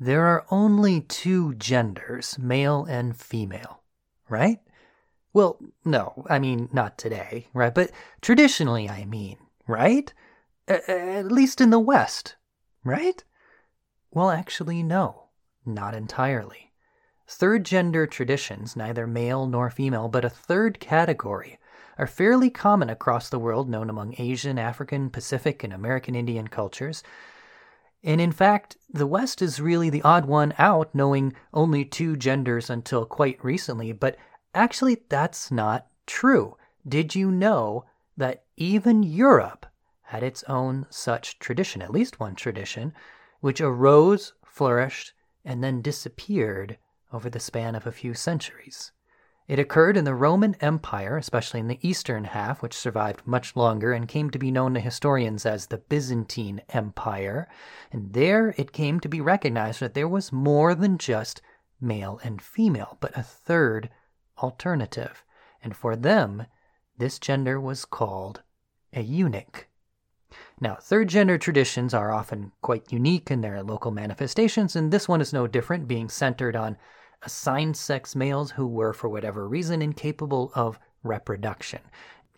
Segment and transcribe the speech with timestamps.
[0.00, 3.82] there are only two genders, male and female,
[4.30, 4.58] right?
[5.34, 7.74] Well, no, I mean, not today, right?
[7.74, 7.90] But
[8.22, 9.36] traditionally, I mean,
[9.68, 10.12] right?
[10.66, 12.36] A- at least in the West,
[12.82, 13.22] right?
[14.10, 15.28] Well, actually, no,
[15.66, 16.72] not entirely.
[17.28, 21.60] Third gender traditions, neither male nor female, but a third category,
[21.98, 27.04] are fairly common across the world, known among Asian, African, Pacific, and American Indian cultures.
[28.02, 32.70] And in fact, the West is really the odd one out, knowing only two genders
[32.70, 34.16] until quite recently, but
[34.54, 36.56] actually, that's not true.
[36.88, 37.84] Did you know
[38.16, 39.66] that even Europe
[40.02, 42.92] had its own such tradition, at least one tradition,
[43.40, 45.12] which arose, flourished,
[45.44, 46.78] and then disappeared
[47.12, 48.92] over the span of a few centuries.
[49.50, 53.92] It occurred in the Roman Empire, especially in the eastern half, which survived much longer
[53.92, 57.48] and came to be known to historians as the Byzantine Empire.
[57.90, 61.42] And there it came to be recognized that there was more than just
[61.80, 63.90] male and female, but a third
[64.38, 65.24] alternative.
[65.64, 66.46] And for them,
[66.96, 68.42] this gender was called
[68.92, 69.66] a eunuch.
[70.60, 75.20] Now, third gender traditions are often quite unique in their local manifestations, and this one
[75.20, 76.76] is no different, being centered on
[77.22, 81.80] assigned sex males who were, for whatever reason, incapable of reproduction.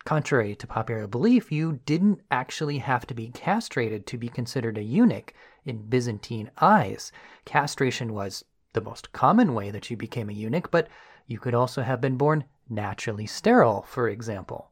[0.05, 4.83] Contrary to popular belief, you didn't actually have to be castrated to be considered a
[4.83, 5.33] eunuch
[5.65, 7.11] in Byzantine eyes.
[7.45, 10.89] Castration was the most common way that you became a eunuch, but
[11.25, 14.71] you could also have been born naturally sterile, for example.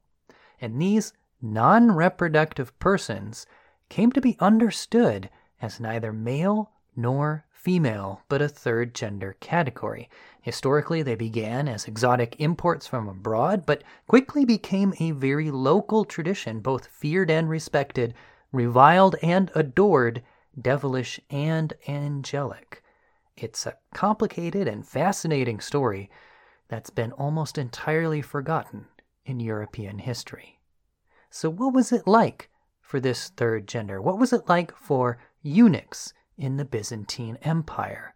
[0.59, 3.45] And these non reproductive persons
[3.88, 5.30] came to be understood
[5.62, 10.09] as neither male nor female, but a third gender category.
[10.42, 16.59] Historically, they began as exotic imports from abroad, but quickly became a very local tradition,
[16.59, 18.16] both feared and respected,
[18.52, 20.23] reviled and adored,
[20.59, 22.82] devilish and angelic.
[23.38, 26.09] It's a complicated and fascinating story
[26.67, 28.88] that's been almost entirely forgotten
[29.23, 30.60] in European history.
[31.30, 32.50] So, what was it like
[32.82, 34.02] for this third gender?
[34.02, 38.14] What was it like for eunuchs in the Byzantine Empire?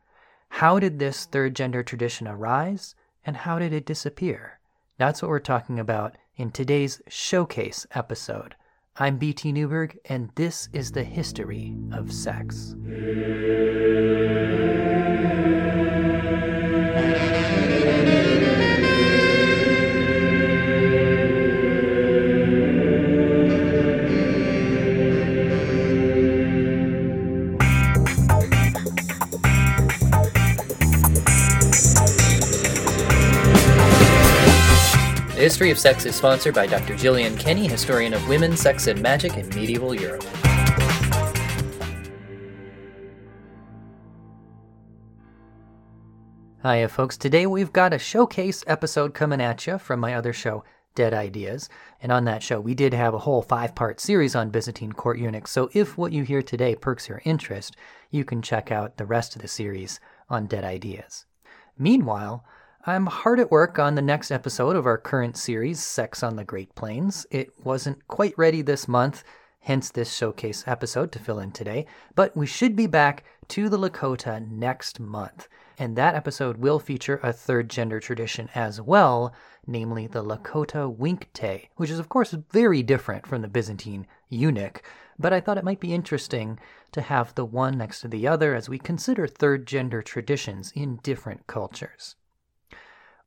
[0.49, 2.95] How did this third gender tradition arise
[3.25, 4.59] and how did it disappear?
[4.97, 8.55] That's what we're talking about in today's showcase episode.
[8.97, 12.75] I'm BT Newberg, and this is the history of sex.
[35.45, 36.95] History of Sex is sponsored by Dr.
[36.95, 40.23] Jillian Kenny, historian of women, sex, and magic in medieval Europe.
[46.63, 47.15] Hiya, folks.
[47.15, 50.63] Today we've got a showcase episode coming at you from my other show,
[50.95, 51.69] Dead Ideas.
[52.01, 55.19] And on that show, we did have a whole five part series on Byzantine court
[55.19, 55.51] eunuchs.
[55.51, 57.75] So if what you hear today perks your interest,
[58.09, 61.27] you can check out the rest of the series on Dead Ideas.
[61.77, 62.43] Meanwhile,
[62.87, 66.43] I'm hard at work on the next episode of our current series, Sex on the
[66.43, 67.25] Great Plains.
[67.31, 69.23] It wasn't quite ready this month,
[69.61, 73.79] hence this showcase episode to fill in today, but we should be back to the
[73.79, 75.47] Lakota next month.
[75.79, 79.33] And that episode will feature a third gender tradition as well,
[79.65, 84.83] namely the Lakota Winkte, which is, of course, very different from the Byzantine eunuch.
[85.17, 86.59] But I thought it might be interesting
[86.91, 90.97] to have the one next to the other as we consider third gender traditions in
[90.97, 92.15] different cultures.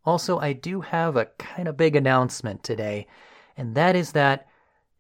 [0.05, 3.07] Also, I do have a kind of big announcement today,
[3.57, 4.47] and that is that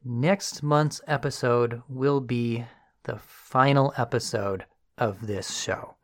[0.05, 2.65] next month's episode will be
[3.05, 4.65] the final episode
[4.99, 5.95] of this show.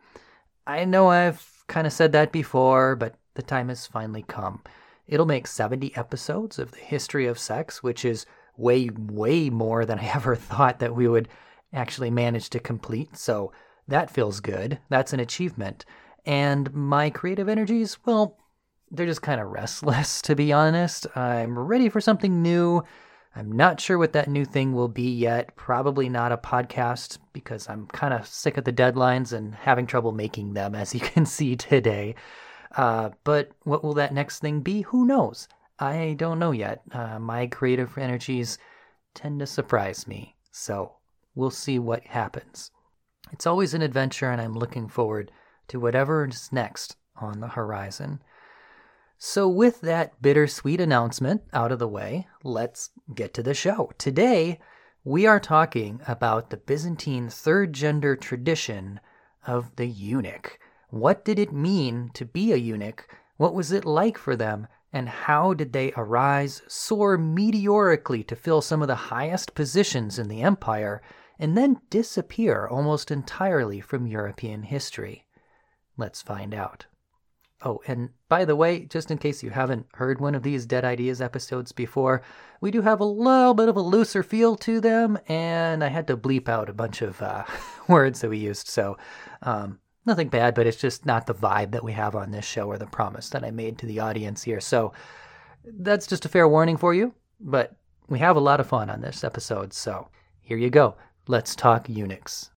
[0.67, 4.63] I know I've kind of said that before, but the time has finally come.
[5.07, 8.25] It'll make 70 episodes of the history of sex, which is
[8.57, 11.29] way, way more than I ever thought that we would
[11.73, 13.17] actually manage to complete.
[13.17, 13.53] So
[13.89, 14.79] that feels good.
[14.89, 15.85] That's an achievement.
[16.25, 18.39] And my creative energies, well,
[18.95, 21.07] they're just kind of restless, to be honest.
[21.17, 22.83] I'm ready for something new.
[23.37, 25.57] I'm not sure what that new thing will be yet.
[25.57, 30.13] Probably not a podcast because I'm kind of sick of the deadlines and having trouble
[30.13, 32.15] making them, as you can see today.
[32.77, 34.83] Uh, but what will that next thing be?
[34.83, 35.49] Who knows?
[35.79, 36.83] I don't know yet.
[36.93, 38.59] Uh, my creative energies
[39.15, 40.93] tend to surprise me, so
[41.35, 42.71] we'll see what happens.
[43.33, 45.33] It's always an adventure, and I'm looking forward
[45.69, 48.21] to whatever is next on the horizon.
[49.19, 53.93] So, with that bittersweet announcement out of the way, let's get to the show.
[53.97, 54.61] Today,
[55.05, 59.01] we are talking about the Byzantine third gender tradition
[59.47, 60.59] of the eunuch.
[60.91, 63.09] What did it mean to be a eunuch?
[63.37, 64.67] What was it like for them?
[64.93, 70.29] And how did they arise, soar meteorically to fill some of the highest positions in
[70.29, 71.03] the empire,
[71.39, 75.27] and then disappear almost entirely from European history?
[75.97, 76.87] Let's find out.
[77.65, 80.85] Oh, and by the way, just in case you haven't heard one of these Dead
[80.85, 82.21] Ideas episodes before,
[82.61, 86.07] we do have a little bit of a looser feel to them, and I had
[86.09, 87.45] to bleep out a bunch of uh,
[87.89, 88.99] words that we used, so
[89.43, 92.67] um, nothing bad, but it's just not the vibe that we have on this show
[92.67, 94.61] or the promise that I made to the audience here.
[94.61, 94.93] So
[95.65, 97.77] that's just a fair warning for you, but
[98.09, 100.09] we have a lot of fun on this episode, so
[100.43, 100.97] here you go.
[101.27, 102.51] Let's talk eunuchs.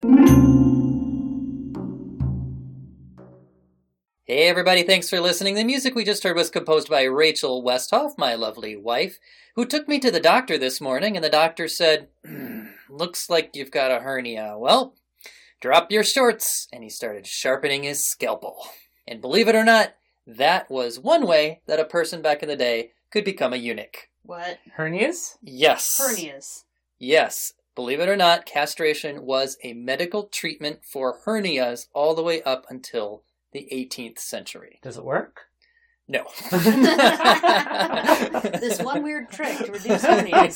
[4.30, 5.56] Hey everybody, thanks for listening.
[5.56, 9.20] The music we just heard was composed by Rachel Westhoff, my lovely wife,
[9.56, 12.10] who took me to the doctor this morning and the doctor said,
[12.90, 14.58] Looks like you've got a hernia.
[14.58, 14.96] Well,
[15.62, 16.68] drop your shorts.
[16.74, 18.58] And he started sharpening his scalpel.
[19.08, 19.94] And believe it or not,
[20.28, 24.10] that was one way that a person back in the day could become a eunuch.
[24.24, 24.60] What?
[24.78, 25.38] Hernias?
[25.42, 25.98] Yes.
[26.02, 26.66] Hernias.
[27.00, 27.54] Yes.
[27.76, 32.66] Believe it or not, castration was a medical treatment for hernias all the way up
[32.70, 33.24] until
[33.57, 34.80] the 18th century.
[34.83, 35.42] Does it work?
[36.07, 36.25] No.
[38.59, 40.56] This one weird trick to reduce hernias.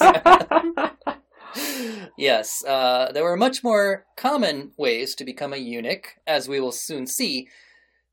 [2.17, 6.71] yes, uh, there were much more common ways to become a eunuch, as we will
[6.71, 7.47] soon see.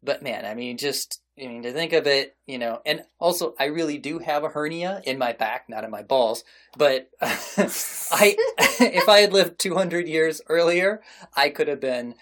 [0.02, 3.54] But man, I mean, just I mean to think of it, you know, and also
[3.58, 6.44] I really do have a hernia in my back, not in my balls.
[6.76, 8.36] But I,
[8.80, 11.02] if I had lived 200 years earlier,
[11.36, 12.14] I could have been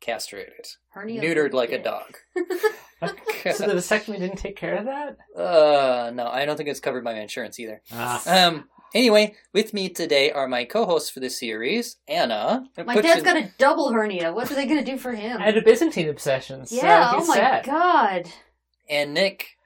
[0.00, 1.20] castrated, Hernia.
[1.22, 2.16] neutered like a dog.
[3.02, 5.16] so the vasectomy didn't take care of that?
[5.36, 7.82] Uh, no, I don't think it's covered by my insurance either.
[7.92, 8.46] Ah.
[8.46, 8.68] Um.
[8.94, 12.66] Anyway, with me today are my co-hosts for the series, Anna.
[12.76, 14.32] My Put dad's your- got a double hernia.
[14.34, 15.40] What are they going to do for him?
[15.40, 17.64] I had a Byzantine obsession, so yeah, oh my set.
[17.64, 18.28] god.
[18.90, 19.56] and Nick.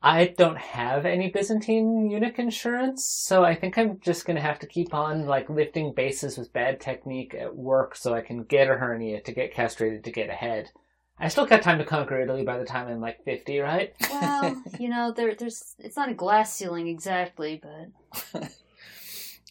[0.00, 4.66] I don't have any Byzantine eunuch insurance, so I think I'm just gonna have to
[4.66, 8.74] keep on like lifting bases with bad technique at work so I can get a
[8.74, 10.70] hernia to get castrated to get ahead.
[11.18, 13.92] I still got time to conquer Italy by the time I'm like 50, right?
[14.08, 18.52] Well, you know, there, there's it's not a glass ceiling exactly, but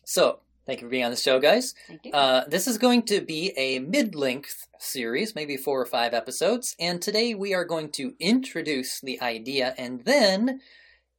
[0.07, 1.73] So, thank you for being on the show, guys.
[1.87, 2.11] thank you.
[2.11, 7.01] Uh, this is going to be a mid-length series, maybe four or five episodes, and
[7.01, 10.59] today we are going to introduce the idea, and then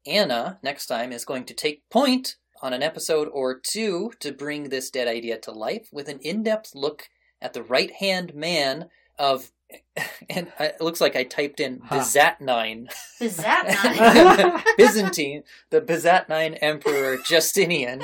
[0.06, 4.68] Anna next time is going to take point on an episode or two to bring
[4.68, 7.08] this dead idea to life with an in-depth look
[7.40, 9.50] at the right-hand man of.
[10.30, 11.96] And it looks like I typed in Huh.
[11.98, 12.88] Byzantine.
[13.20, 13.66] Is that
[14.54, 14.64] not?
[14.78, 18.02] Byzantine, the Byzantine Emperor Justinian,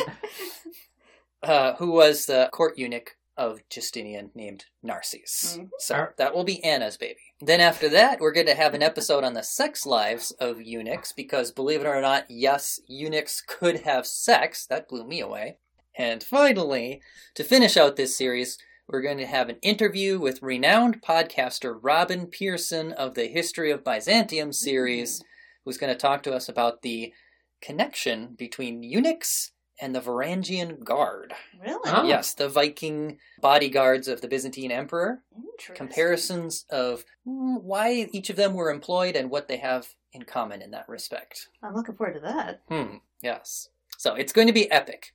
[1.44, 5.58] uh, who was the court eunuch of Justinian named Narses.
[5.58, 5.70] Mhm.
[5.79, 7.35] So that will be Anna's baby.
[7.41, 11.12] Then after that, we're going to have an episode on the sex lives of eunuchs
[11.12, 14.67] because, believe it or not, yes, eunuchs could have sex.
[14.67, 15.58] That blew me away.
[15.96, 17.02] And finally,
[17.35, 22.26] to finish out this series, we're going to have an interview with renowned podcaster Robin
[22.26, 25.23] Pierson of the History of Byzantium series,
[25.64, 27.12] who's going to talk to us about the
[27.61, 31.35] connection between eunuchs and the Varangian Guard.
[31.61, 31.91] really?
[31.91, 32.05] Oh.
[32.05, 35.23] Yes, the Viking bodyguards of the Byzantine Emperor.
[35.37, 35.76] Interesting.
[35.76, 40.62] Comparisons of mm, why each of them were employed and what they have in common
[40.62, 41.49] in that respect.
[41.62, 42.62] I'm looking forward to that.
[42.69, 43.69] Hmm, yes.
[43.99, 45.14] So it's going to be epic.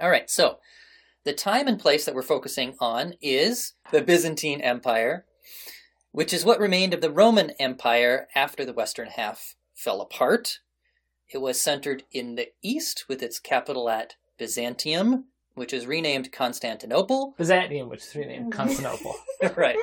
[0.00, 0.58] All right, so
[1.24, 5.24] the time and place that we're focusing on is the Byzantine Empire,
[6.10, 10.58] which is what remained of the Roman Empire after the western half fell apart.
[11.34, 15.24] It was centered in the east with its capital at Byzantium,
[15.56, 19.16] which is renamed Constantinople, Byzantium, which is renamed Constantinople.
[19.56, 19.76] right,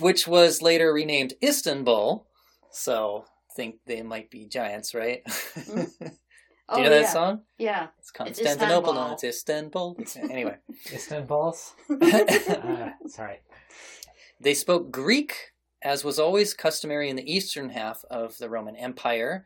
[0.00, 2.26] which was later renamed Istanbul.
[2.72, 5.22] So think they might be giants, right?
[5.28, 5.86] Oh,
[6.74, 7.12] Do you know that yeah.
[7.12, 7.42] song?
[7.58, 7.86] Yeah.
[8.00, 9.98] It's Constantinople, no, it's Istanbul.
[10.30, 10.56] anyway,
[10.92, 11.74] Istanbuls.
[11.88, 13.38] uh, sorry.
[14.40, 19.44] they spoke Greek, as was always customary in the eastern half of the Roman Empire,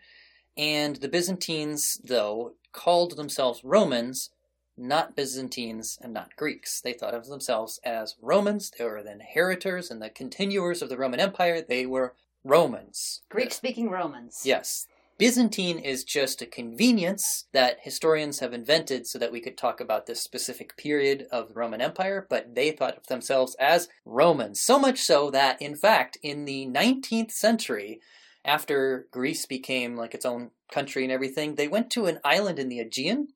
[0.56, 4.30] and the Byzantines, though, called themselves Romans,
[4.76, 6.80] not Byzantines and not Greeks.
[6.80, 8.70] They thought of themselves as Romans.
[8.76, 11.62] They were the inheritors and the continuers of the Roman Empire.
[11.62, 13.22] They were Romans.
[13.28, 14.42] Greek speaking Romans.
[14.44, 14.86] Yes.
[15.18, 20.04] Byzantine is just a convenience that historians have invented so that we could talk about
[20.04, 24.60] this specific period of the Roman Empire, but they thought of themselves as Romans.
[24.60, 28.00] So much so that, in fact, in the 19th century,
[28.46, 32.68] after Greece became like its own country and everything, they went to an island in
[32.68, 33.28] the Aegean,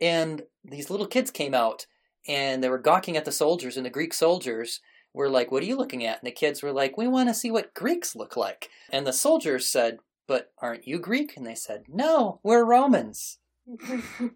[0.00, 1.86] and these little kids came out
[2.26, 4.80] and they were gawking at the soldiers, and the Greek soldiers
[5.12, 6.20] were like, What are you looking at?
[6.20, 8.68] And the kids were like, We want to see what Greeks look like.
[8.90, 11.36] And the soldiers said, But aren't you Greek?
[11.36, 13.38] And they said, No, we're Romans.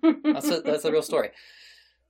[0.02, 1.32] That's a, that's a real story.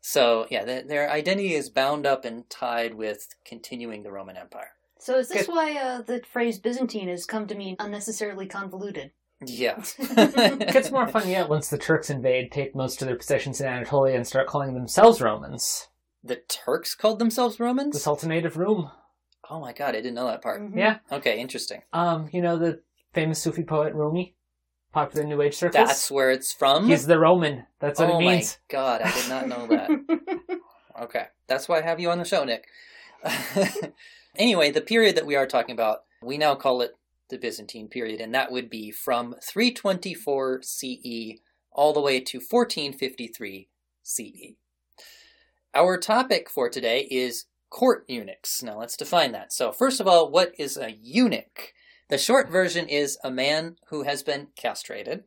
[0.00, 4.77] So, yeah, their, their identity is bound up and tied with continuing the Roman Empire.
[4.98, 9.12] So is this why uh, the phrase Byzantine has come to mean unnecessarily convoluted?
[9.44, 9.82] Yeah.
[9.98, 13.66] It gets more fun yet once the Turks invade, take most of their possessions in
[13.68, 15.88] Anatolia, and start calling themselves Romans.
[16.24, 17.94] the Turks called themselves Romans?
[17.94, 18.90] The Sultanate of Rome.
[19.48, 20.60] Oh my god, I didn't know that part.
[20.60, 20.76] Mhm.
[20.76, 20.98] Yeah.
[21.10, 21.82] Okay, interesting.
[21.92, 22.82] Um, you know the
[23.14, 24.34] famous Sufi poet Rumi,
[24.92, 25.86] popular New Age circles.
[25.88, 26.88] That's where it's from?
[26.88, 27.64] He's the Roman.
[27.78, 28.58] That's what oh it means.
[28.58, 30.58] Oh my god, I did not know that.
[31.00, 32.66] Okay, that's why I have you on the show, Nick.
[34.38, 36.92] Anyway, the period that we are talking about, we now call it
[37.28, 41.40] the Byzantine period, and that would be from 324 CE
[41.72, 43.68] all the way to 1453
[44.02, 44.54] CE.
[45.74, 48.62] Our topic for today is court eunuchs.
[48.62, 49.52] Now let's define that.
[49.52, 51.74] So, first of all, what is a eunuch?
[52.08, 55.24] The short version is a man who has been castrated,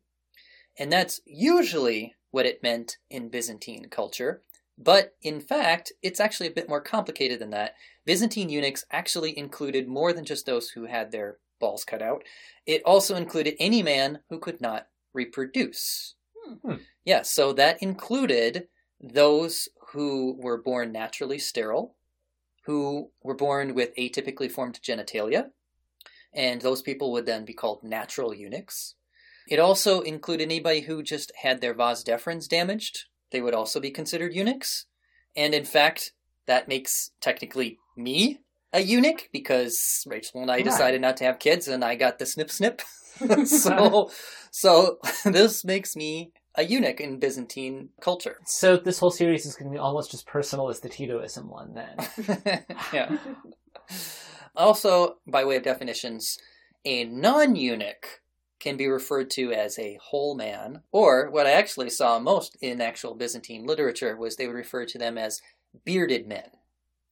[0.78, 4.42] and that's usually what it meant in Byzantine culture.
[4.84, 7.76] But in fact, it's actually a bit more complicated than that.
[8.06, 12.24] Byzantine eunuchs actually included more than just those who had their balls cut out.
[12.66, 16.16] It also included any man who could not reproduce.
[16.64, 16.76] Hmm.
[17.06, 18.68] Yeah, so that included
[19.00, 21.96] those who were born naturally sterile,
[22.66, 25.52] who were born with atypically formed genitalia,
[26.34, 28.96] and those people would then be called natural eunuchs.
[29.48, 33.06] It also included anybody who just had their vas deferens damaged.
[33.32, 34.86] They would also be considered eunuchs.
[35.36, 36.14] And in fact,
[36.48, 38.40] that makes technically me
[38.74, 42.26] a eunuch because Rachel and I decided not to have kids and I got the
[42.26, 42.82] snip snip.
[43.46, 44.10] so
[44.52, 48.38] so this makes me a eunuch in Byzantine culture.
[48.46, 51.74] So this whole series is going to be almost as personal as the Titoism one,
[51.74, 52.66] then.
[52.94, 53.18] yeah.
[54.56, 56.38] Also, by way of definitions,
[56.84, 58.22] a non eunuch
[58.62, 62.80] can be referred to as a whole man, or what I actually saw most in
[62.80, 65.42] actual Byzantine literature was they would refer to them as
[65.84, 66.52] bearded men,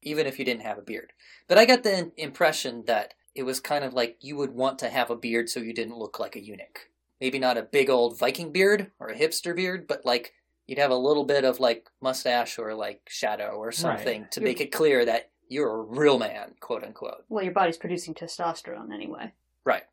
[0.01, 1.11] even if you didn't have a beard.
[1.47, 4.89] But I got the impression that it was kind of like you would want to
[4.89, 6.89] have a beard so you didn't look like a eunuch.
[7.19, 10.33] Maybe not a big old Viking beard or a hipster beard, but like
[10.67, 14.49] you'd have a little bit of like mustache or like shadow or something to You're-
[14.51, 17.25] make it clear that you're a real man, quote unquote.
[17.27, 19.33] well, your body's producing testosterone anyway.
[19.65, 19.83] Right.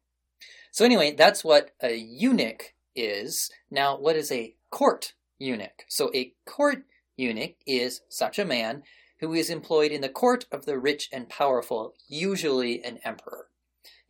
[0.77, 3.51] So anyway, that's what a eunuch is.
[3.71, 5.87] Now, what is a court eunuch?
[5.89, 6.85] So a court
[7.17, 8.83] eunuch is such a man
[9.21, 13.47] who is employed in the court of the rich and powerful, usually an emperor.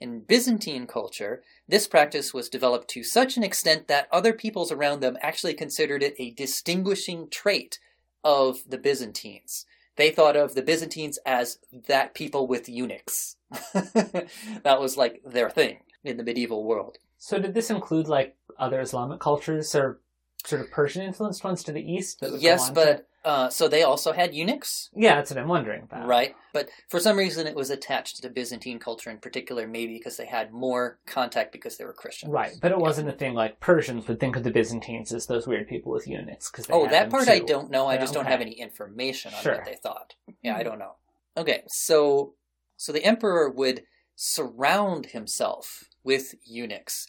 [0.00, 4.98] In Byzantine culture, this practice was developed to such an extent that other peoples around
[4.98, 7.78] them actually considered it a distinguishing trait
[8.24, 9.66] of the Byzantines.
[9.94, 13.36] They thought of the Byzantines as that people with eunuchs.
[13.72, 16.98] that was like their thing in the medieval world.
[17.18, 20.00] So did this include like other Islamic cultures or
[20.44, 22.22] sort of Persian influenced ones to the east?
[22.38, 26.06] Yes, but uh, so they also had eunuchs, yeah, that's what I'm wondering about.
[26.06, 26.36] right?
[26.52, 30.26] But for some reason, it was attached to Byzantine culture in particular, maybe because they
[30.26, 32.30] had more contact because they were Christians.
[32.30, 35.48] Right, but it wasn't a thing like Persians would think of the Byzantines as those
[35.48, 36.48] weird people with eunuchs.
[36.50, 37.86] Cause Oh, had that part I don't know.
[37.88, 39.54] I Yeah, just don't have any information on Sure.
[39.56, 40.14] what they thought.
[40.42, 40.92] Yeah, I don't know.
[41.36, 42.34] Okay, so
[42.76, 43.82] so the emperor would
[44.16, 47.06] surround himself with eunuchs,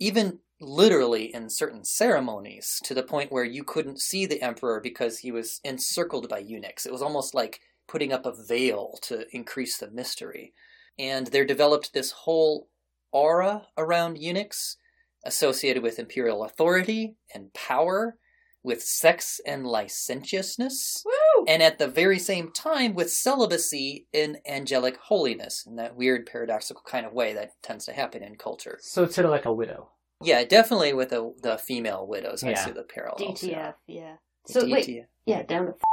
[0.00, 5.18] even literally in certain ceremonies, to the point where you couldn't see the emperor because
[5.18, 6.86] he was encircled by eunuchs.
[6.86, 10.54] It was almost like putting up a veil to increase the mystery.
[10.98, 12.68] And there developed this whole
[13.12, 14.78] aura around eunuchs
[15.24, 18.16] associated with imperial authority and power,
[18.62, 21.12] with sex and licentiousness, Woo!
[21.48, 26.82] And at the very same time with celibacy and angelic holiness in that weird paradoxical
[26.86, 28.78] kind of way that tends to happen in culture.
[28.82, 29.90] So it's sort of like a widow.
[30.22, 32.64] Yeah, definitely with the, the female widows, I Yeah.
[32.64, 33.20] see the parallels.
[33.42, 34.16] DTF, yeah.
[34.46, 35.74] The So wait, yeah, down to.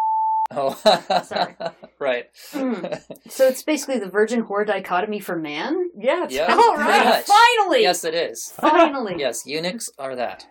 [0.55, 0.75] Oh,
[1.25, 1.55] Sorry.
[1.99, 2.25] right.
[2.51, 3.01] Mm.
[3.29, 5.89] So it's basically the virgin whore dichotomy for man.
[5.97, 6.53] Yeah, it's Yeah.
[6.53, 7.25] All pretty right, much.
[7.25, 8.53] finally, yes, it is.
[8.59, 9.15] finally.
[9.17, 10.45] Yes, eunuchs are that.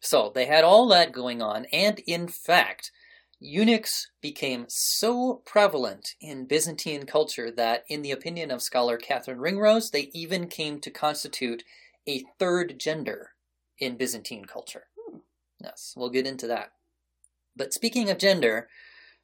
[0.00, 2.92] So they had all that going on, and in fact,
[3.40, 9.90] eunuchs became so prevalent in Byzantine culture that, in the opinion of scholar Kathryn Ringrose,
[9.90, 11.64] they even came to constitute
[12.08, 13.30] a third gender
[13.78, 14.84] in Byzantine culture.
[14.98, 15.18] Hmm.
[15.62, 16.72] Yes, we'll get into that.
[17.56, 18.68] But speaking of gender,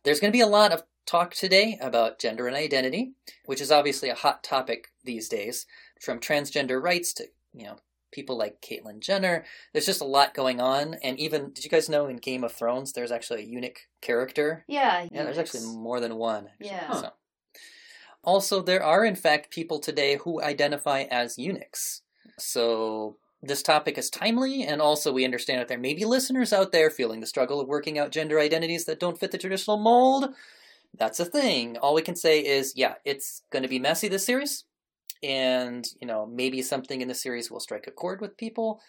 [0.04, 3.12] there's going to be a lot of talk today about gender and identity,
[3.46, 5.66] which is obviously a hot topic these days,
[6.00, 7.76] from transgender rights to, you know,
[8.14, 9.44] people like Caitlyn Jenner.
[9.72, 10.94] There's just a lot going on.
[11.02, 14.64] And even, did you guys know in Game of Thrones there's actually a eunuch character?
[14.66, 16.46] Yeah, Yeah, there's actually more than one.
[16.48, 16.68] actually.
[16.68, 16.92] Yeah.
[16.92, 17.10] So.
[18.22, 22.00] Also, there are in fact people today who identify as eunuchs.
[22.38, 26.72] So this topic is timely, and also we understand that there may be listeners out
[26.72, 30.30] there feeling the struggle of working out gender identities that don't fit the traditional mold.
[30.96, 31.76] That's a thing.
[31.76, 34.64] All we can say is, yeah, it's going to be messy this series,
[35.22, 38.80] and you know maybe something in the series will strike a chord with people.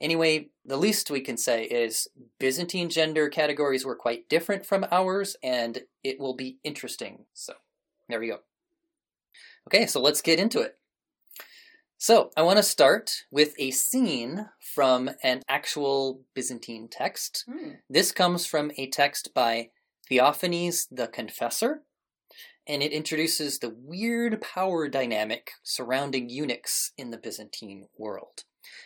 [0.00, 2.08] Anyway, the least we can say is
[2.40, 7.26] Byzantine gender categories were quite different from ours, and it will be interesting.
[7.34, 7.52] So,
[8.08, 8.38] there we go.
[9.68, 10.76] Okay, so let's get into it.
[11.98, 17.44] So, I want to start with a scene from an actual Byzantine text.
[17.48, 17.74] Hmm.
[17.88, 19.68] This comes from a text by
[20.10, 21.82] Theophanes the Confessor,
[22.66, 28.44] and it introduces the weird power dynamic surrounding eunuchs in the Byzantine world.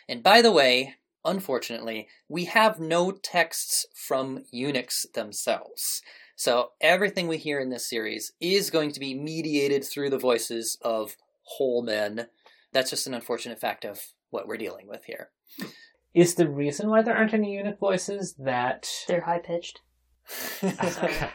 [0.09, 6.01] And by the way, unfortunately, we have no texts from eunuchs themselves.
[6.35, 10.77] So everything we hear in this series is going to be mediated through the voices
[10.81, 12.27] of whole men.
[12.73, 15.29] That's just an unfortunate fact of what we're dealing with here.
[16.13, 19.81] Is the reason why there aren't any eunuch voices that They're high pitched.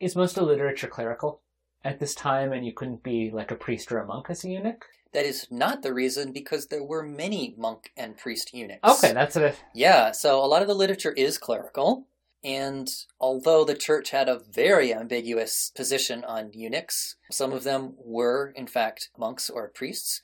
[0.00, 1.42] is most of literature clerical
[1.84, 4.48] at this time, and you couldn't be like a priest or a monk as a
[4.48, 4.84] eunuch?
[5.12, 8.80] that is not the reason because there were many monk and priest eunuchs.
[9.02, 12.06] Okay, that's a Yeah, so a lot of the literature is clerical,
[12.44, 12.86] and
[13.18, 18.66] although the church had a very ambiguous position on eunuchs, some of them were, in
[18.66, 20.20] fact, monks or priests,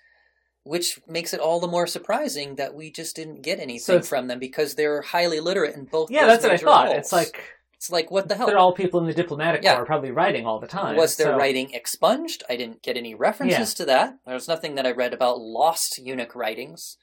[0.62, 4.26] which makes it all the more surprising that we just didn't get anything So from
[4.28, 6.10] them because they're highly literate in both.
[6.10, 6.26] yeah.
[6.26, 6.86] That's what I thought.
[6.86, 6.98] roles.
[6.98, 7.42] It's like
[7.82, 8.46] it's like what the hell?
[8.46, 9.74] they're all people in the diplomatic Yeah.
[9.74, 10.94] corps, probably writing all the time.
[10.94, 12.44] Was their so- writing expunged?
[12.48, 14.18] I didn't get any references to that.
[14.24, 16.96] There's nothing that I read about lost eunuch writings.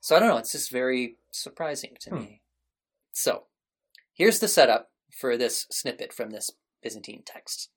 [0.00, 2.16] So I don't know, it's just very surprising to Hmm.
[2.20, 2.42] me.
[3.10, 3.44] So,
[4.12, 6.50] here's the setup for this snippet from this
[6.82, 7.70] Byzantine text.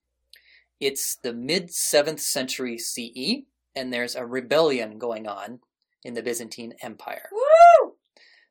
[0.82, 5.62] It's the mid 7th century CE, and there's a rebellion going on
[6.04, 7.30] in the Byzantine Empire.
[7.32, 7.96] Woo!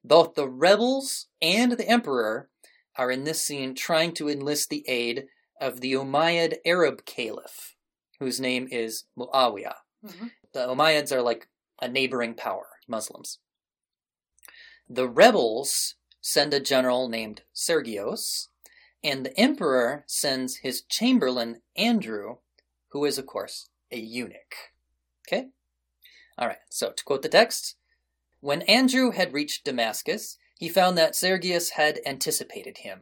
[0.03, 2.49] Both the rebels and the emperor
[2.97, 5.29] are in this scene trying to enlist the aid
[5.61, 7.77] of the Umayyad Arab caliph,
[8.19, 9.77] whose name is Muawiyah.
[10.05, 10.33] Mhm.
[10.53, 11.49] The Umayyads are like
[11.81, 13.39] a neighboring power, Muslims.
[14.89, 18.49] The rebels send a general named Sergios,
[19.03, 22.39] and the emperor sends his chamberlain Andrew,
[22.89, 24.73] who is, of course, a eunuch.
[25.27, 25.51] Okay?
[26.37, 27.77] All right, so to quote the text
[28.41, 33.01] When Andrew had reached Damascus, he found that Sergius had anticipated him.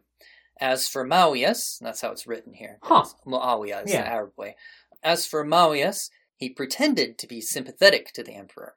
[0.61, 2.79] As for Mawias, that's how it's written here.
[2.85, 3.07] Huh.
[3.27, 4.03] Muawiyah is Yeah.
[4.03, 4.55] the Arab way.
[5.03, 8.77] As for Mawias, he pretended to be sympathetic to the emperor.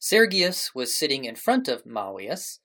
[0.00, 2.58] Sergius was sitting in front of Mawias,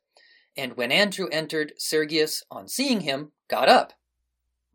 [0.58, 3.94] and when Andrew entered, Sergius, on seeing him, got up.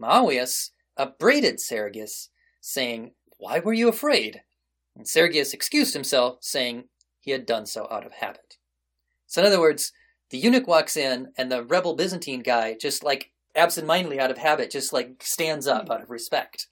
[0.01, 4.43] Mawias upbraided Sergius, saying, Why were you afraid?
[4.95, 6.89] And Sergius excused himself, saying
[7.19, 8.59] he had done so out of habit.
[9.27, 9.93] So, in other words,
[10.31, 14.71] the eunuch walks in, and the rebel Byzantine guy, just like absentmindedly out of habit,
[14.71, 16.67] just like stands up out of respect.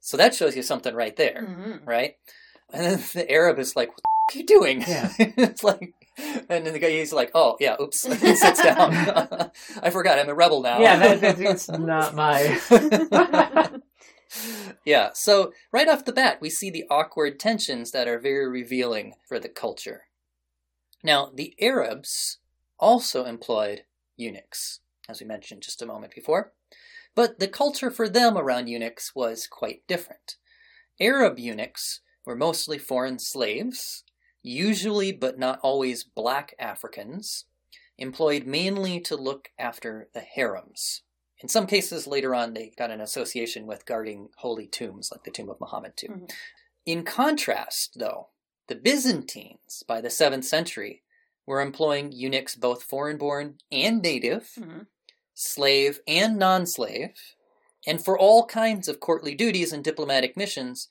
[0.00, 1.86] So that shows you something right there, Mhm.
[1.86, 2.16] right?
[2.72, 5.10] And then the Arab is like, "What the f- are you doing?" Yeah.
[5.18, 5.92] it's like,
[6.48, 8.92] and then the guy he's like, "Oh yeah, oops," he sits down.
[9.82, 10.78] I forgot, I'm a rebel now.
[10.80, 12.60] Yeah, that, that- that's not my.
[14.84, 19.14] yeah, so right off the bat, we see the awkward tensions that are very revealing
[19.28, 20.04] for the culture.
[21.02, 22.38] Now, the Arabs
[22.80, 23.84] also employed
[24.16, 26.52] eunuchs, as we mentioned just a moment before,
[27.14, 30.36] but the culture for them around eunuchs was quite different.
[31.00, 34.04] Arab eunuchs were mostly foreign slaves,
[34.42, 37.46] usually but not always black Africans,
[37.98, 41.02] employed mainly to look after the harems.
[41.42, 45.30] In some cases, later on, they got an association with guarding holy tombs, like the
[45.30, 46.08] tomb of Muhammad, too.
[46.08, 46.32] Mhm.
[46.84, 48.28] In contrast, though,
[48.66, 51.02] the Byzantines, by the 7th century,
[51.50, 54.86] were employing eunuchs both foreign born and native, Mhm.
[55.34, 57.14] slave and non slave,
[57.86, 60.88] and for all kinds of courtly duties and diplomatic missions,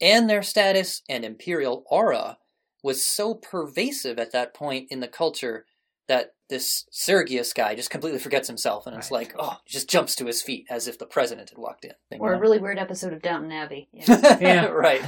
[0.00, 2.38] and their status and imperial aura
[2.82, 5.66] was so pervasive at that point in the culture
[6.06, 9.26] that this Sergius guy just completely forgets himself and it's Right.
[9.26, 11.94] like, oh, just jumps to his feet as if the president had walked in.
[12.20, 13.88] Or a really weird episode of Downton Abbey.
[13.92, 14.38] Yeah.
[14.40, 14.66] Yeah.
[14.66, 15.02] right.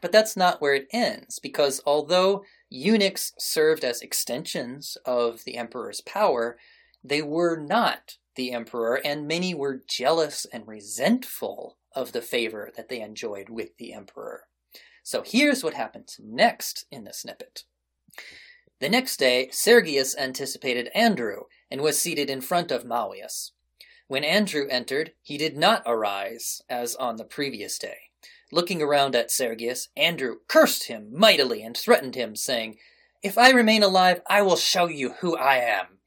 [0.00, 6.00] But that's not where it ends, because although eunuchs served as extensions of the emperor's
[6.00, 6.56] power,
[7.04, 12.88] they were not the emperor, and many were jealous and resentful of the favor that
[12.88, 14.44] they enjoyed with the emperor.
[15.02, 17.64] So here's what happens next in the snippet.
[18.78, 23.50] The next day, Sergius anticipated Andrew and was seated in front of Mawius.
[24.06, 28.09] When Andrew entered, he did not arise as on the previous day.
[28.52, 32.78] Looking around at Sergius, Andrew cursed him mightily and threatened him, saying,
[33.22, 35.98] If I remain alive, I will show you who I am.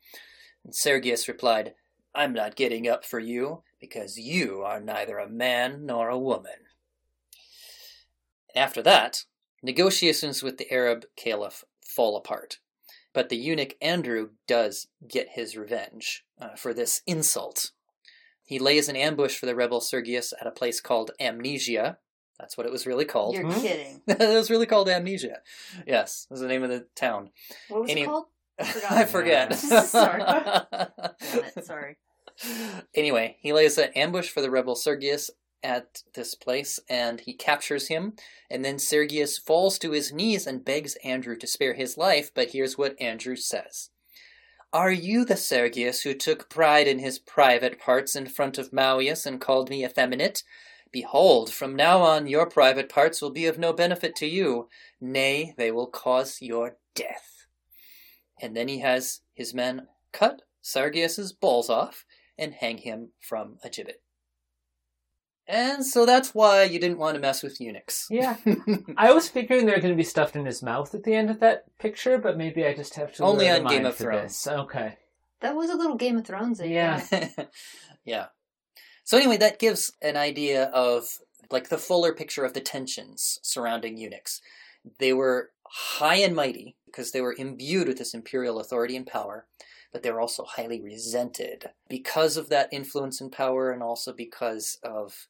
[0.63, 1.73] And Sergius replied,
[2.13, 6.51] I'm not getting up for you, because you are neither a man nor a woman.
[8.55, 9.25] After that,
[9.63, 12.59] negotiations with the Arab caliph fall apart.
[13.13, 17.71] But the eunuch Andrew does get his revenge uh, for this insult.
[18.43, 21.97] He lays an ambush for the rebel Sergius at a place called Amnesia.
[22.39, 23.35] That's what it was really called.
[23.35, 23.61] You're Hmm?
[23.61, 24.01] kidding.
[24.07, 25.37] it was really called Amnesia.
[25.87, 27.29] Yes, was the name of the town.
[27.69, 28.25] What was Any- it called?
[28.89, 29.53] I forget.
[29.55, 30.21] Sorry.
[30.23, 31.97] Damn it, sorry.
[32.95, 35.29] Anyway, he lays an ambush for the rebel Sergius
[35.63, 38.13] at this place and he captures him.
[38.51, 42.31] And then Sergius falls to his knees and begs Andrew to spare his life.
[42.33, 43.89] But here's what Andrew says
[44.71, 49.25] Are you the Sergius who took pride in his private parts in front of Mauius
[49.25, 50.43] and called me effeminate?
[50.93, 54.69] Behold, from now on your private parts will be of no benefit to you.
[55.01, 57.47] Nay, they will cause your death.
[58.39, 62.05] And then he has his men cut Sergius's balls off
[62.37, 64.01] and hang him from a gibbet.
[65.47, 68.07] And so that's why you didn't want to mess with eunuchs.
[68.09, 68.37] Yeah.
[68.97, 71.39] I was figuring they're going to be stuffed in his mouth at the end of
[71.39, 74.43] that picture, but maybe I just have to Only on Game of Thrones.
[74.43, 74.47] this.
[74.47, 74.97] Okay.
[75.41, 76.61] That was a little Game of Thrones.
[76.63, 77.03] Yeah.
[78.05, 78.27] yeah.
[79.03, 81.19] So anyway, that gives an idea of
[81.51, 84.41] like the fuller picture of the tensions surrounding eunuchs.
[84.99, 89.47] They were high and mighty because they were imbued with this imperial authority and power,
[89.91, 94.77] but they were also highly resented because of that influence and power and also because
[94.83, 95.27] of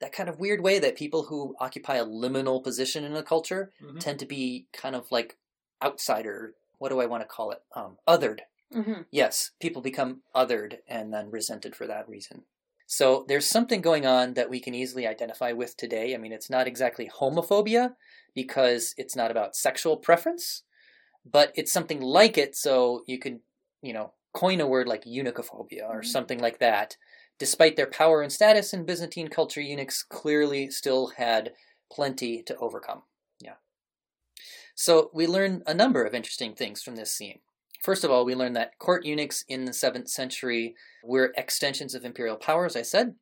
[0.00, 3.72] that kind of weird way that people who occupy a liminal position in a culture
[3.80, 4.00] Mhm.
[4.00, 5.38] tend to be kind of like
[5.82, 7.62] outsider, what do I want to call it?
[7.74, 8.40] Um, othered
[8.72, 12.44] hmm Yes, people become othered and then resented for that reason.
[12.86, 16.14] So there's something going on that we can easily identify with today.
[16.14, 17.94] I mean, it's not exactly homophobia
[18.34, 20.62] because it's not about sexual preference,
[21.24, 22.54] but it's something like it.
[22.56, 23.40] So you could,
[23.82, 26.06] you know, coin a word like eunuchophobia or Mhm.
[26.06, 26.96] something like that.
[27.38, 31.54] Despite their power and status in Byzantine culture, eunuchs clearly still had
[31.90, 33.04] plenty to overcome.
[33.40, 33.56] Yeah.
[34.74, 37.40] So we learn a number of interesting things from this scene.
[37.84, 42.02] First of all, we learn that court eunuchs in the 7th century were extensions of
[42.02, 43.14] imperial power, as I said.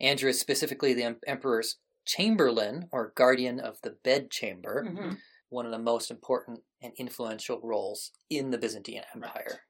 [0.00, 5.14] Andrew is specifically the emperor's chamberlain, or guardian of the bedchamber, hmm
[5.50, 9.60] one of the most important and influential roles in the Byzantine Empire.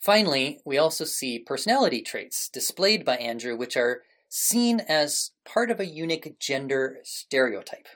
[0.00, 5.80] Finally, we also see personality traits displayed by Andrew, which are seen as part of
[5.80, 7.88] a eunuch gender stereotype.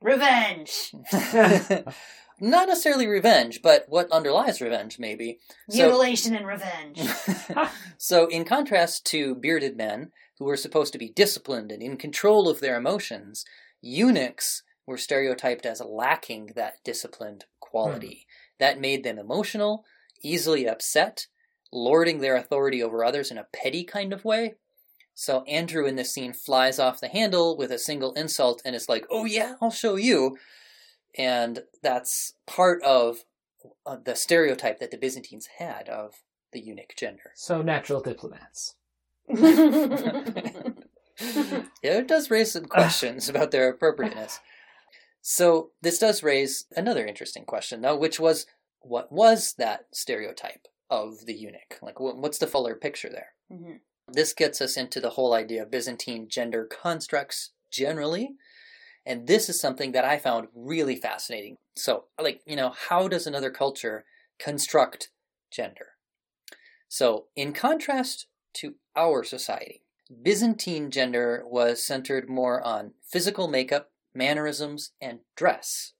[0.00, 0.94] Revenge.
[2.40, 5.38] Not necessarily revenge, but what underlies revenge, maybe.
[5.70, 7.00] So- Mutilation and revenge.
[7.98, 12.48] so, in contrast to bearded men, who were supposed to be disciplined and in control
[12.48, 13.44] of their emotions,
[13.80, 18.26] eunuchs were stereotyped as lacking that disciplined quality.
[18.26, 18.54] Hmm.
[18.58, 19.84] That made them emotional,
[20.22, 21.26] easily upset,
[21.72, 24.54] lording their authority over others in a petty kind of way.
[25.14, 28.88] So, Andrew in this scene flies off the handle with a single insult and is
[28.88, 30.36] like, Oh, yeah, I'll show you.
[31.16, 33.24] And that's part of
[33.86, 36.22] uh, the stereotype that the Byzantines had of
[36.52, 37.32] the eunuch gender.
[37.34, 38.74] So natural diplomats.
[39.28, 40.22] yeah,
[41.82, 44.40] it does raise some questions about their appropriateness.
[45.20, 48.46] So this does raise another interesting question, though, which was
[48.80, 51.78] what was that stereotype of the eunuch?
[51.80, 53.34] Like, what's the fuller picture there?
[53.50, 53.80] Mhm.
[54.08, 58.34] This gets us into the whole idea of Byzantine gender constructs generally.
[59.04, 61.56] And this is something that I found really fascinating.
[61.76, 64.04] So, like, you know, how does another culture
[64.38, 65.10] construct
[65.50, 65.88] gender?
[66.88, 69.82] So, in contrast to our society,
[70.22, 75.92] Byzantine gender was centered more on physical makeup, mannerisms, and dress.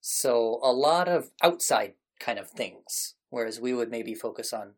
[0.00, 4.74] So, a lot of outside kind of things, whereas we would maybe focus on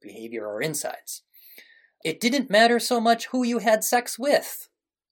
[0.00, 1.22] behavior or insides.
[2.04, 4.68] It didn't matter so much who you had sex with.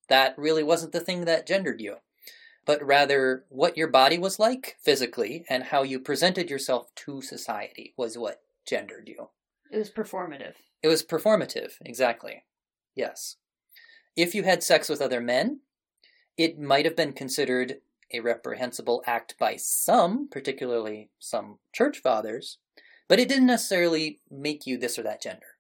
[0.09, 1.97] That really wasn't the thing that gendered you,
[2.65, 7.95] but rather what your body was like physically and how you presented yourself to society
[7.97, 9.29] was what gendered you.
[9.71, 10.55] it was performative.
[10.83, 12.45] It was performative, exactly.
[12.95, 13.37] Yes.
[14.15, 15.61] If you had sex with other men,
[16.37, 17.77] it might have been considered
[18.13, 22.59] a reprehensible act by some, particularly some church fathers,
[23.09, 25.57] but it didn't necessarily make you this or that gender.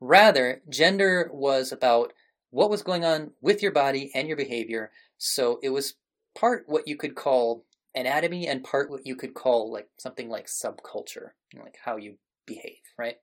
[0.00, 2.12] Rather, gender was about
[2.56, 5.94] what was going on with your body and your behavior, so it was
[6.34, 7.64] part what you could call
[7.94, 12.16] anatomy and part what you could call like something like subculture, like how you
[12.46, 13.16] behave, right?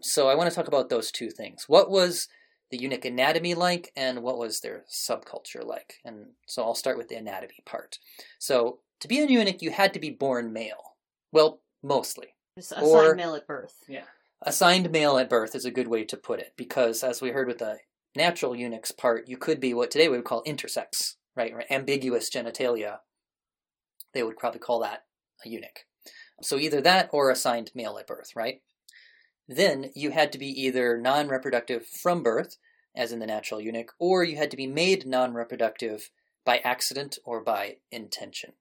[0.00, 1.64] So I want to talk about those two things.
[1.68, 2.28] What was
[2.70, 5.94] the eunuch anatomy like, and what was their subculture like.
[6.04, 7.98] And so I'll start with the anatomy part.
[8.38, 10.96] So to be a eunuch, you had to be born male.
[11.30, 12.28] Well, mostly.
[12.58, 13.76] Just assigned Or- male at birth.
[13.88, 14.04] Yeah.
[14.42, 17.48] Assigned male at birth is a good way to put it, because as we heard
[17.48, 17.78] with the
[18.16, 21.52] natural eunuchs part, you could be what today we would call intersex, right?
[21.52, 22.98] Or ambiguous genitalia.
[24.12, 25.04] They would probably call that
[25.44, 25.86] a eunuch.
[26.42, 28.60] So either that or assigned male at birth, right?
[29.48, 32.56] Then you had to be either non reproductive from birth,
[32.96, 36.10] as in the natural eunuch, or you had to be made non reproductive
[36.44, 38.52] by accident or by intention.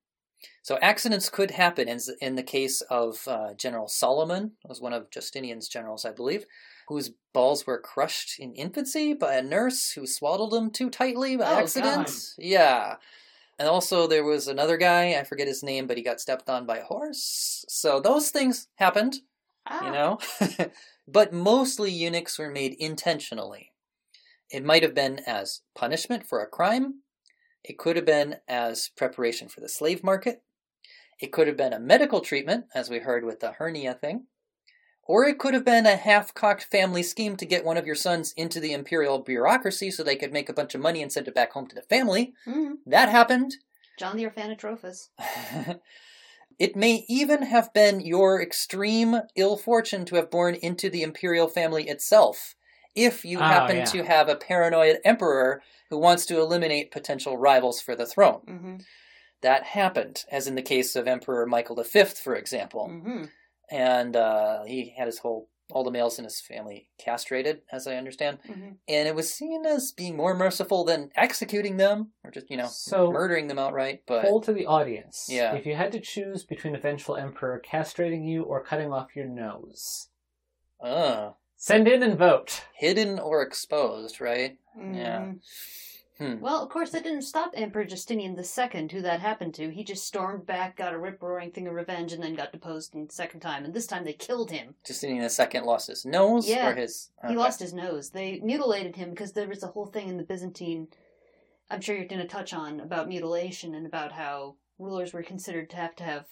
[0.62, 5.10] So accidents could happen in, in the case of uh, General Solomon, was one of
[5.10, 6.46] Justinian's generals, I believe,
[6.88, 11.52] whose balls were crushed in infancy by a nurse who swaddled him too tightly by
[11.52, 12.08] Oh, accident.
[12.08, 12.15] God.
[12.38, 12.96] Yeah.
[13.60, 16.65] And also there was another guy, I forget his name, but he got stepped on
[16.65, 17.65] by a horse.
[17.69, 19.17] So those things happened,
[19.67, 20.72] Ah, you know?
[21.08, 23.72] but mostly eunuchs were made intentionally.
[24.50, 27.02] It might have been as punishment for a crime.
[27.63, 30.43] It could have been as preparation for the slave market.
[31.19, 34.26] It could have been a medical treatment, as we heard with the hernia thing.
[35.06, 37.96] Or it could have been a half cocked family scheme to get one of your
[37.96, 41.28] sons into the imperial bureaucracy so they could make a bunch of money and send
[41.28, 42.34] it back home to the family.
[42.48, 42.76] mhm.
[42.86, 43.56] That happened.
[44.00, 45.10] John the Orphanotrophus.
[46.60, 51.48] it may even have been your extreme ill fortune to have born into the imperial
[51.48, 52.56] family itself,
[52.96, 53.86] if you Oh, happen yeah.
[53.86, 58.42] to have a paranoid emperor who wants to eliminate potential rivals for the throne.
[58.48, 58.76] Mm-hmm.
[59.42, 62.89] That happened, as in the case of Emperor Michael V, for example.
[62.89, 63.26] Mm-hmm.
[63.74, 67.96] And uh, he had his whole, all the males in his family castrated, as I
[67.96, 68.38] understand.
[68.48, 68.70] Mm-hmm.
[68.88, 72.68] And it was seen as being more merciful than executing them, or just, you know,
[72.68, 74.04] So- murdering them outright.
[74.06, 75.26] But Poll to the audience.
[75.28, 75.54] Yeah.
[75.56, 79.26] If you had to choose between a vengeful emperor castrating you or cutting off your
[79.26, 80.10] nose,
[80.80, 82.66] uh, send in and vote.
[82.76, 84.58] hidden or exposed, right?
[84.78, 85.32] Yeah.
[86.19, 86.39] Hmm.
[86.39, 89.71] Well, of course, that didn't stop Emperor Justinian II, who that happened to.
[89.71, 92.93] He just stormed back, got a rip roaring thing of revenge, and then got deposed
[92.93, 93.65] in the second time.
[93.65, 94.76] And this time they killed him.
[94.86, 96.69] Justinian II lost his nose Yeah.
[96.69, 97.10] or his.
[97.28, 98.12] He lost his nose.
[98.12, 100.89] They mutilated him because there was a whole thing in the Byzantine.
[101.71, 105.69] I'm sure you're going to touch on about mutilation and about how rulers were considered
[105.71, 106.26] to have to have.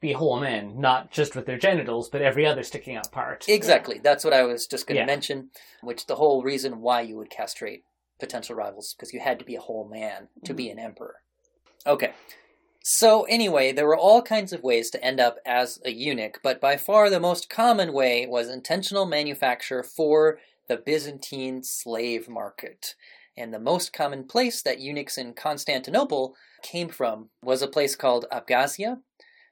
[0.00, 3.48] Be whole men, not just with their genitals, but every other sticking out part.
[3.48, 3.98] Exactly.
[4.02, 5.06] That's what I was just going to Yeah.
[5.06, 5.50] mention.
[5.80, 7.84] Which the whole reason why you would castrate
[8.22, 10.78] potential rivals because you had to be a whole man to be mm-hmm.
[10.78, 11.16] an emperor.
[11.86, 12.12] Okay.
[12.84, 16.60] So anyway, there were all kinds of ways to end up as a eunuch, but
[16.60, 22.94] by far the most common way was intentional manufacture for the Byzantine slave market.
[23.36, 28.26] And the most common place that eunuchs in Constantinople came from was a place called
[28.32, 28.98] Abkhazia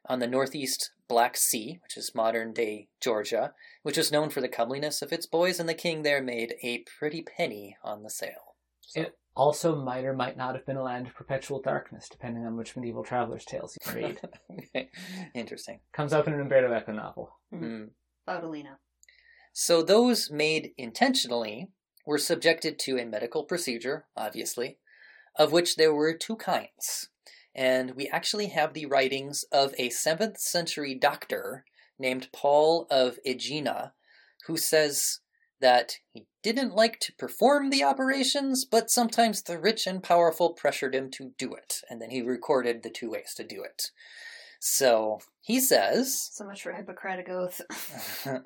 [0.06, 3.52] on the northeast Black Sea, which is modern day Georgia,
[3.82, 6.84] which was known for the comeliness of its boys, and the king there made a
[6.98, 8.49] pretty penny on the sale.
[8.90, 12.44] So- It also might or might not have been a land of perpetual darkness, depending
[12.44, 14.20] on which medieval traveler's tales you read.
[14.50, 14.90] okay.
[15.34, 15.80] Interesting.
[15.92, 17.38] Comes up in an Umberto Eco novel.
[17.54, 17.90] Mm.
[18.28, 18.76] Baudolino.
[19.52, 21.68] So those made intentionally
[22.04, 24.78] were subjected to a medical procedure, obviously,
[25.36, 27.08] of which there were two kinds.
[27.54, 31.64] And we actually have the writings of a 7th century doctor
[31.98, 33.92] named Paul of Aegina,
[34.46, 35.20] who says
[35.60, 40.94] that he didn't like to perform the operations, but sometimes the rich and powerful pressured
[40.94, 41.80] him to do it.
[41.88, 43.90] And then he recorded the two ways to do it.
[44.60, 47.60] So he says So much for Hippocratic Oath.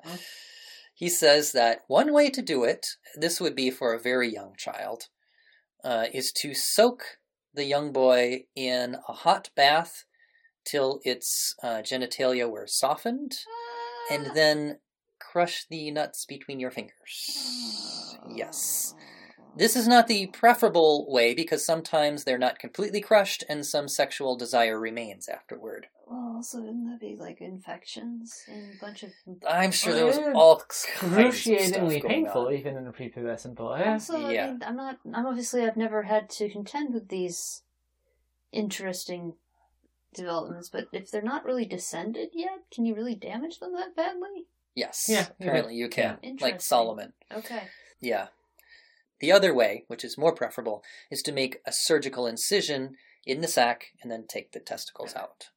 [0.93, 4.55] he says that one way to do it, this would be for a very young
[4.57, 5.03] child,
[5.83, 7.03] uh, is to soak
[7.53, 10.05] the young boy in a hot bath
[10.65, 13.37] till its uh, genitalia were softened,
[14.11, 14.79] and then
[15.35, 18.15] crush the nuts between your fingers.
[18.33, 18.93] Yes.
[18.95, 19.01] Oh.
[19.57, 24.37] This is not the preferable way because sometimes they're not completely crushed and some sexual
[24.37, 25.87] desire remains afterward.
[26.07, 29.11] Well, also, wouldn't that be like infections and a bunch of.
[29.49, 32.53] I'm sure there was all kinds of stuff Excruciatingly painful, on.
[32.53, 33.83] even in a prepubescent boy.
[33.85, 34.45] Also, Yeah.
[34.45, 34.99] I mean, I'm not.
[35.13, 35.65] I'm obviously.
[35.65, 37.63] I've never had to contend with these
[38.53, 39.33] interesting
[40.13, 44.47] developments, but if they're not really descended yet, can you really damage them that badly?
[44.75, 45.05] Yes.
[45.07, 46.17] Yeah, Apparently you can.
[46.21, 46.33] yeah.
[46.41, 47.13] Like Solomon.
[47.33, 47.63] Okay.
[48.01, 48.27] Yeah.
[49.21, 53.47] The other way, which is more preferable, is to make a surgical incision in the
[53.47, 55.49] sac and then take the testicles out.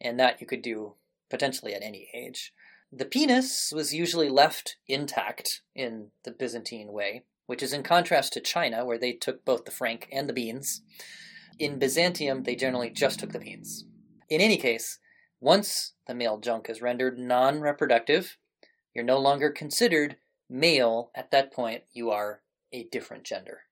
[0.00, 0.94] And that you could do
[1.30, 2.52] potentially at any age.
[2.92, 8.40] The penis was usually left intact in the Byzantine way, which is in contrast to
[8.40, 10.82] China, where they took both the frank and the beans.
[11.58, 13.86] In Byzantium, they generally just took the beans.
[14.28, 14.98] In any case,
[15.40, 18.36] once the male junk is rendered non reproductive,
[18.94, 20.16] you're no longer considered
[20.48, 21.82] male at that point.
[21.92, 23.62] You are a different gender.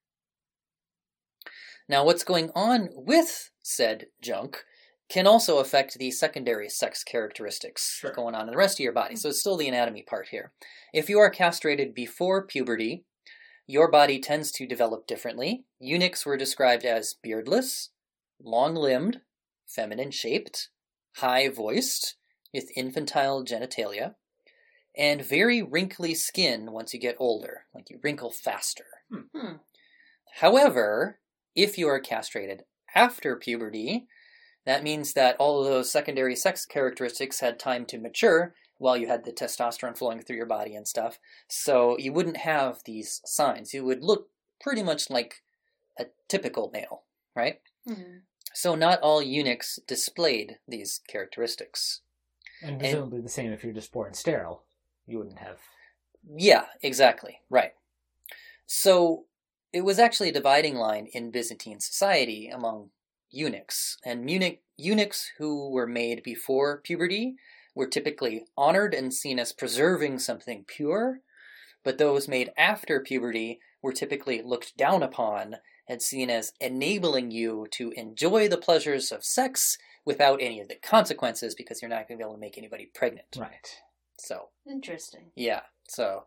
[1.88, 4.64] Now, what's going on with said junk
[5.08, 8.12] can also affect the secondary sex characteristics Sure.
[8.12, 9.16] going on in the rest of your body.
[9.16, 10.52] So it's still the anatomy part here.
[10.92, 13.04] If you are castrated before puberty,
[13.66, 15.64] your body tends to develop differently.
[15.78, 17.90] Eunuchs were described as beardless,
[18.38, 19.22] long limbed,
[19.66, 20.68] feminine shaped,
[21.16, 22.16] high voiced,
[22.52, 24.14] with infantile genitalia,
[24.96, 28.84] and very wrinkly skin once you get older, like you wrinkle faster.
[29.34, 29.56] Hmm.
[30.40, 31.20] However,
[31.54, 32.62] if you are castrated
[32.94, 34.06] after puberty,
[34.66, 39.08] that means that all of those secondary sex characteristics had time to mature while you
[39.08, 41.18] had the testosterone flowing through your body and stuff.
[41.48, 43.74] So you wouldn't have these signs.
[43.74, 44.28] You would look
[44.60, 45.42] pretty much like
[45.98, 47.02] a typical male,
[47.34, 47.60] right?
[47.86, 48.18] Hmm.
[48.54, 52.00] So not all eunuchs displayed these characteristics.
[52.62, 54.64] And presumably the same if you're just born sterile.
[55.08, 55.58] You wouldn't have.
[56.36, 57.40] Yeah, exactly.
[57.48, 57.72] Right.
[58.66, 59.24] So
[59.72, 62.90] it was actually a dividing line in Byzantine society among
[63.30, 63.96] eunuchs.
[64.04, 67.36] And eunuch, eunuchs who were made before puberty
[67.74, 71.20] were typically honored and seen as preserving something pure,
[71.84, 75.56] but those made after puberty were typically looked down upon
[75.88, 80.74] and seen as enabling you to enjoy the pleasures of sex without any of the
[80.74, 83.36] consequences because you're not going to be able to make anybody pregnant.
[83.38, 83.80] Right.
[84.18, 85.30] So, Interesting.
[85.36, 85.60] yeah.
[85.88, 86.24] So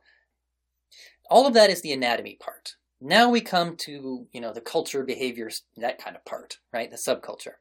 [1.29, 2.75] all of that is the anatomy part.
[2.99, 6.89] Now we come to, you know, the culture, behaviors, that kind of part, right?
[6.89, 7.55] The subculture.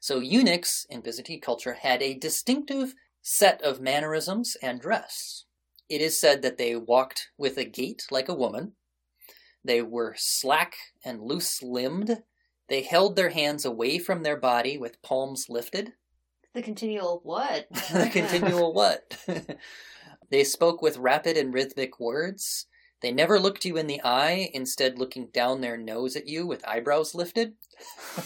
[0.00, 5.44] So eunuchs in Byzantine culture had a distinctive set of mannerisms and dress.
[5.88, 8.72] It is said that they walked with a gait like a woman.
[9.64, 12.22] They were slack and loose limbed.
[12.68, 15.94] They held their hands away from their body with palms lifted.
[16.58, 17.70] The continual what?
[17.92, 19.16] the continual what?
[20.30, 22.66] they spoke with rapid and rhythmic words.
[23.00, 26.66] They never looked you in the eye, instead, looking down their nose at you with
[26.66, 27.52] eyebrows lifted.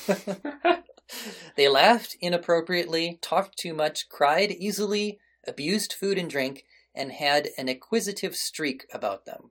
[1.56, 6.64] they laughed inappropriately, talked too much, cried easily, abused food and drink,
[6.94, 9.50] and had an acquisitive streak about them.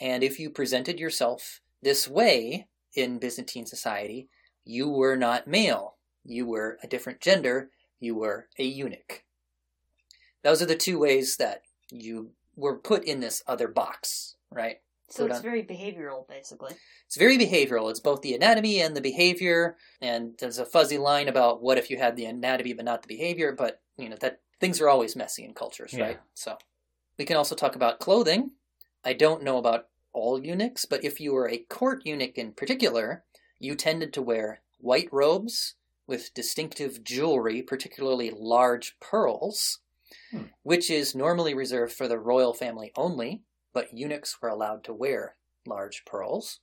[0.00, 4.28] And if you presented yourself this way in Byzantine society,
[4.64, 5.98] you were not male.
[6.24, 7.70] You were a different gender.
[8.02, 9.22] You were a eunuch.
[10.42, 14.78] Those are the two ways that you were put in this other box, right?
[15.08, 16.74] So it's very behavioral, basically.
[17.06, 17.90] It's very behavioral.
[17.90, 21.90] It's both the anatomy and the behavior, and there's a fuzzy line about what if
[21.90, 23.52] you had the anatomy but not the behavior.
[23.52, 26.02] But you know that things are always messy in cultures, Yeah.
[26.04, 26.20] right?
[26.34, 26.58] So
[27.18, 28.50] we can also talk about clothing.
[29.04, 33.22] I don't know about all eunuchs, but if you were a court eunuch in particular,
[33.60, 35.74] you tended to wear white robes
[36.06, 39.80] with distinctive jewelry, particularly large pearls,
[40.30, 40.44] Hmm.
[40.62, 45.36] which is normally reserved for the royal family only, but eunuchs were allowed to wear
[45.64, 46.60] large pearls.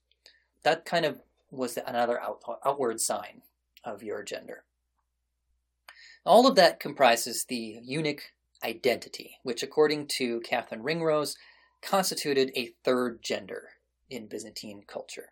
[0.63, 3.41] That kind of was another out, outward sign
[3.83, 4.65] of your gender.
[6.25, 11.37] All of that comprises the eunuch identity, which, according to Kathryn Ringrose,
[11.81, 13.69] constituted a third gender
[14.09, 15.31] in Byzantine culture.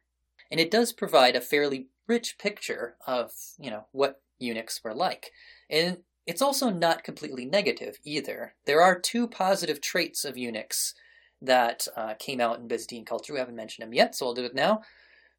[0.52, 5.32] And it does provide a fairly rich picture of, you know, what eunuchs were like.
[5.70, 8.56] And it's also not completely negative either.
[8.66, 10.94] There are two positive traits of eunuchs
[11.42, 13.34] that uh, came out in Byzantine culture.
[13.34, 14.82] We haven't mentioned them yet, so I'll do it now.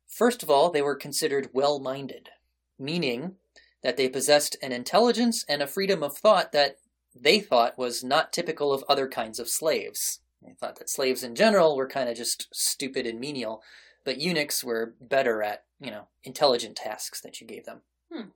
[0.07, 2.31] First of all, they were considered well minded,
[2.79, 3.35] meaning
[3.83, 6.77] that they possessed an intelligence and a freedom of thought that
[7.15, 10.21] they thought was not typical of other kinds of slaves.
[10.43, 13.63] They thought that slaves in general were kind of just stupid and menial,
[14.09, 17.83] but eunuchs were better at, you know, intelligent tasks that you gave them.
[18.11, 18.29] Hmm.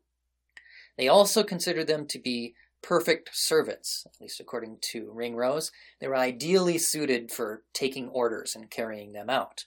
[0.99, 5.73] They also considered them to be perfect servants, at least according to Ringrose.
[5.99, 9.65] They were ideally suited for taking orders and carrying them out.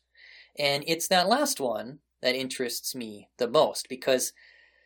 [0.60, 4.32] And it's that last one that interests me the most because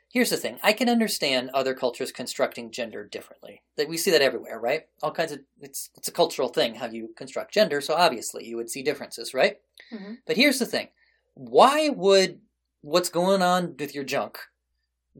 [0.07, 3.61] here's the thing I can understand other cultures constructing gender differently.
[3.75, 4.83] That we see that everywhere, right?
[5.03, 8.55] All kinds of it's it's a cultural thing how you construct gender, so obviously you
[8.55, 9.59] would see differences, right?
[9.91, 10.19] Mhm.
[10.25, 10.87] But here's the thing.
[11.33, 12.39] Why would
[12.81, 14.39] what's going on with your junk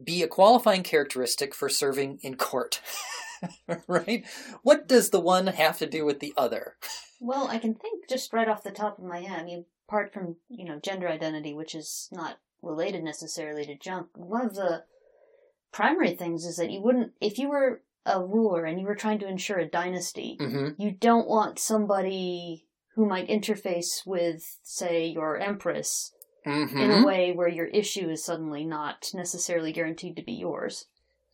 [0.02, 2.80] be a qualifying characteristic for serving in court?
[3.86, 4.24] right?
[4.62, 6.76] What does the one have to do with the other?
[7.20, 9.40] Well, I can think just right off the top of my head.
[9.40, 14.08] I mean, apart from you know gender identity, which is not related necessarily to junk,
[14.14, 14.84] one of the
[15.72, 19.18] primary things is that you wouldn't, if you were a ruler and you were trying
[19.20, 20.80] to ensure a dynasty, Mm-hmm.
[20.82, 22.66] you don't want somebody
[23.00, 26.12] who might interface with, say, your empress
[26.46, 26.80] Mm-hmm.
[26.80, 30.86] in a way where your issue is suddenly not necessarily guaranteed to be yours.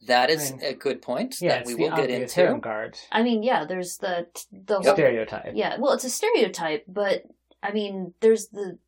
[0.08, 2.40] That is I mean, a good point Yeah, that we will get into.
[2.40, 4.94] harem guard I mean, yeah, there's the the Yep.
[4.94, 5.52] stereotype.
[5.54, 7.22] Yeah, well, it's a stereotype, but
[7.62, 8.78] I mean, there's the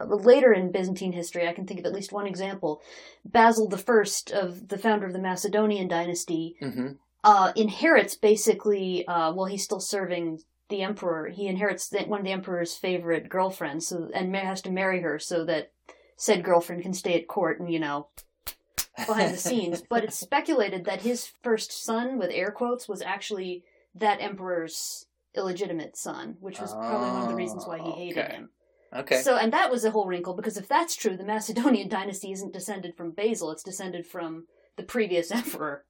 [0.00, 2.80] later in Byzantine history, I can think of at least one example.
[3.26, 9.06] Basil the First of the founder of the Macedonian dynasty hmm uh, inherits basically.
[9.06, 11.28] Uh, well, he's still serving the emperor.
[11.28, 15.18] He inherits the, one of the emperor's favorite girlfriends, so and has to marry her
[15.18, 15.72] so that
[16.16, 18.08] said girlfriend can stay at court and you know
[19.06, 19.82] behind the scenes.
[19.88, 23.64] But it's speculated that his first son, with air quotes, was actually
[23.94, 28.18] that emperor's illegitimate son, which was probably one of the reasons why he oh, hated
[28.18, 28.32] Okay.
[28.32, 28.50] him.
[28.94, 29.20] Okay.
[29.20, 32.52] So, and that was a whole wrinkle because if that's true, the Macedonian dynasty isn't
[32.52, 34.46] descended from Basil; it's descended from
[34.76, 35.84] the previous emperor.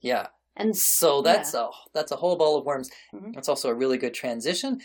[0.00, 0.28] yeah.
[0.56, 2.90] And So that's a that's a whole ball of worms.
[3.12, 3.34] Mhm.
[3.34, 4.80] That's also a really good transition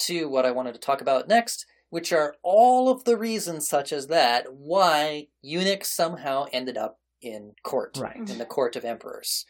[0.00, 3.92] to what I wanted to talk about next, which are all of the reasons such
[3.92, 8.16] as that why eunuchs somehow ended up in court, Right.
[8.16, 9.46] in the court of emperors.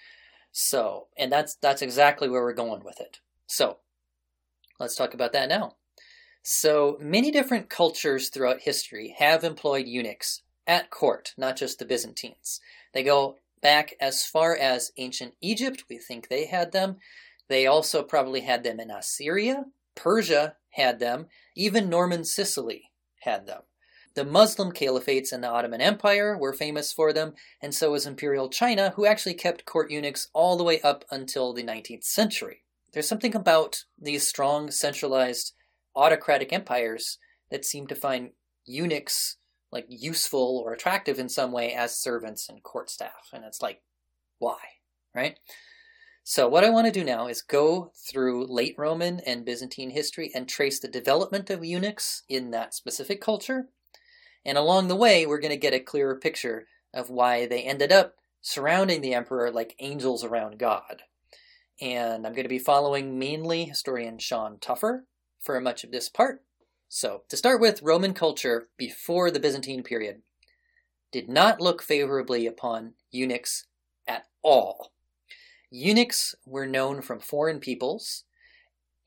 [0.51, 3.20] So, and that's that's exactly where we're going with it.
[3.47, 3.79] So,
[4.79, 5.77] let's talk about that now.
[6.43, 12.61] So, many different cultures throughout history have employed eunuchs at court, not just the Byzantines.
[12.93, 15.84] They go back as far as ancient Egypt.
[15.88, 16.96] We think they had them.
[17.48, 19.64] They also probably had them in Assyria.
[19.94, 21.26] Persia had them.
[21.56, 22.90] Even Norman Sicily
[23.20, 23.62] had them.
[24.14, 27.32] The Muslim caliphates in the Ottoman Empire were famous for them,
[27.62, 31.54] and so was Imperial China, who actually kept court eunuchs all the way up until
[31.54, 32.64] the 19th century.
[32.92, 35.54] There's something about these strong, centralized,
[35.96, 37.18] autocratic empires
[37.50, 38.32] that seem to find
[38.66, 39.38] eunuchs
[39.73, 43.31] like useful or attractive in some way as servants and court staff.
[43.33, 43.83] And it's like,
[44.39, 44.59] why?
[45.14, 45.39] Right?
[46.25, 50.31] So, what I want to do now is go through late Roman and Byzantine history
[50.35, 53.68] and trace the development of eunuchs in that specific culture.
[54.45, 57.91] And along the way, we're going to get a clearer picture of why they ended
[57.91, 61.03] up surrounding the emperor like angels around God.
[61.81, 65.07] And I'm going to be following mainly historian Shaun Tougher
[65.41, 66.43] for much of this part.
[66.95, 70.20] So, to start with, Roman culture before the Byzantine period
[71.11, 73.64] did not look favorably upon eunuchs
[74.07, 74.93] at all.
[75.70, 78.24] Eunuchs were known from foreign peoples,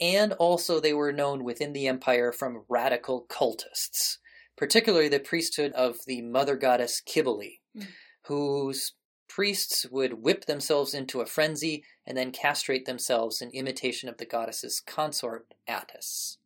[0.02, 4.18] and also they were known within the empire from radical cultists,
[4.58, 7.88] particularly the priesthood of the mother goddess Cybele, Mm.
[8.24, 8.94] whose
[9.28, 14.26] priests would whip themselves into a frenzy and then castrate themselves in imitation of the
[14.26, 16.40] goddess's consort Attis.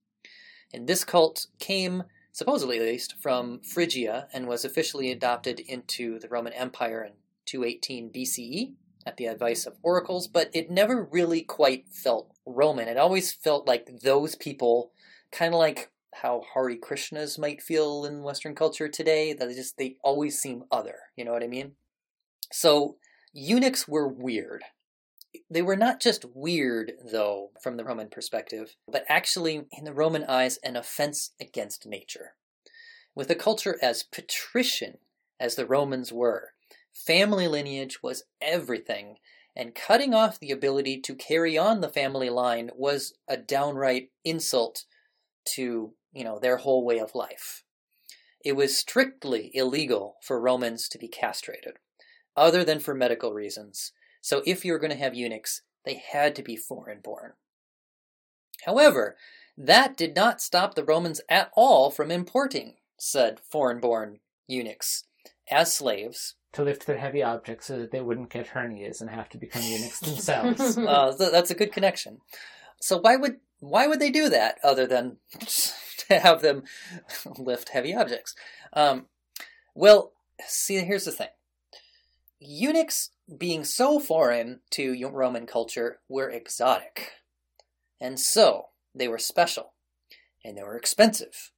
[0.74, 6.30] And this cult came, supposedly at least, from Phrygia and was officially adopted into the
[6.30, 7.14] Roman Empire in
[7.46, 8.74] 218 BCE
[9.06, 12.88] at the advice of oracles, but it never really quite felt Roman.
[12.88, 14.92] It always felt like those people,
[15.32, 19.78] kind of like how Hare Krishnas might feel in Western culture today, that they just
[19.78, 20.96] they always seem other.
[21.16, 21.74] You know what I mean?
[22.52, 22.98] So
[23.34, 24.64] eunuchs were weird.
[25.50, 30.24] They were not just weird, though, from the Roman perspective, but actually, in the Roman
[30.24, 32.34] eyes, an offense against nature.
[33.16, 35.00] With a culture as patrician
[35.40, 36.54] as the Romans were,
[36.94, 39.18] family lineage was everything,
[39.56, 44.86] and cutting off the ability to carry on the family line was a downright insult
[45.46, 47.64] to, you know, their whole way of life.
[48.44, 51.74] It was strictly illegal for Romans to be castrated,
[52.38, 53.92] other than for medical reasons.
[54.22, 57.34] So if you were going to have eunuchs, they had to be foreign born.
[58.66, 59.16] However,
[59.58, 65.06] that did not stop the Romans at all from importing said foreign born eunuchs
[65.50, 66.36] as slaves.
[66.54, 69.64] To lift their heavy objects so that they wouldn't get hernias and have to become
[69.64, 70.78] eunuchs themselves.
[70.90, 72.20] Uh, that's a good connection.
[72.82, 75.18] So why would why would they do that other than
[76.08, 76.64] to have them
[77.38, 78.36] lift heavy objects?
[78.74, 79.08] Um,
[79.76, 80.14] well,
[80.46, 81.28] see, here's the thing:
[82.40, 87.14] eunuchs, being so foreign to Roman culture, were exotic,
[88.00, 89.74] and so they were special,
[90.44, 91.52] and they were expensive,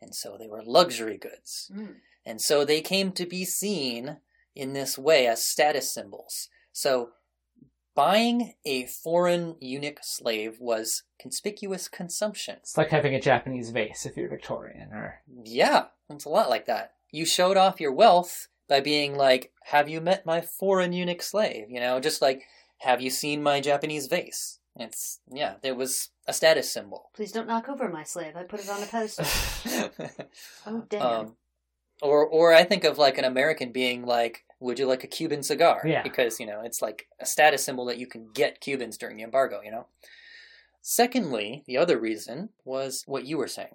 [0.00, 1.70] and so they were luxury goods.
[1.74, 1.96] Mm.
[2.24, 4.18] And so they came to be seen
[4.54, 6.48] in this way as status symbols.
[6.72, 7.10] So
[7.94, 12.56] buying a foreign eunuch slave was conspicuous consumption.
[12.58, 16.66] it's like having a Japanese vase if you're Victorian, or Yeah, it's a lot like
[16.66, 16.92] that.
[17.10, 21.70] You showed off your wealth by being like, Have you met my foreign eunuch slave?
[21.70, 22.42] You know, just like,
[22.78, 24.58] Have you seen my Japanese vase?
[24.76, 27.10] It's, yeah, there was a status symbol.
[27.14, 28.36] Please don't knock over my slave.
[28.36, 29.26] I put it on a pedestal.
[30.66, 31.02] Oh damn.
[31.02, 31.36] Um,
[32.00, 35.42] or, or I think of like an American being like, "Would you like a Cuban
[35.42, 36.02] cigar?" Yeah.
[36.02, 39.24] Because you know it's like a status symbol that you can get Cubans during the
[39.24, 39.60] embargo.
[39.64, 39.86] You know.
[40.80, 43.74] Secondly, the other reason was what you were saying.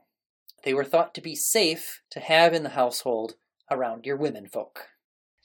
[0.63, 3.35] They were thought to be safe to have in the household
[3.73, 4.87] around your women folk.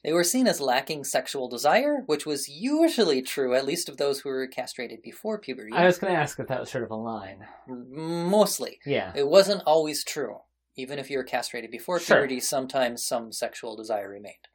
[0.04, 4.20] They were seen as lacking sexual desire, which was usually true, at least of those
[4.20, 5.72] who were castrated before puberty.
[5.72, 7.46] I was going to ask if that was sort of a line.
[7.66, 8.78] Mostly.
[8.86, 9.12] Yeah.
[9.16, 10.38] It wasn't always true.
[10.76, 12.18] Even if you were castrated before Sure.
[12.18, 14.46] puberty, sometimes some sexual desire remained.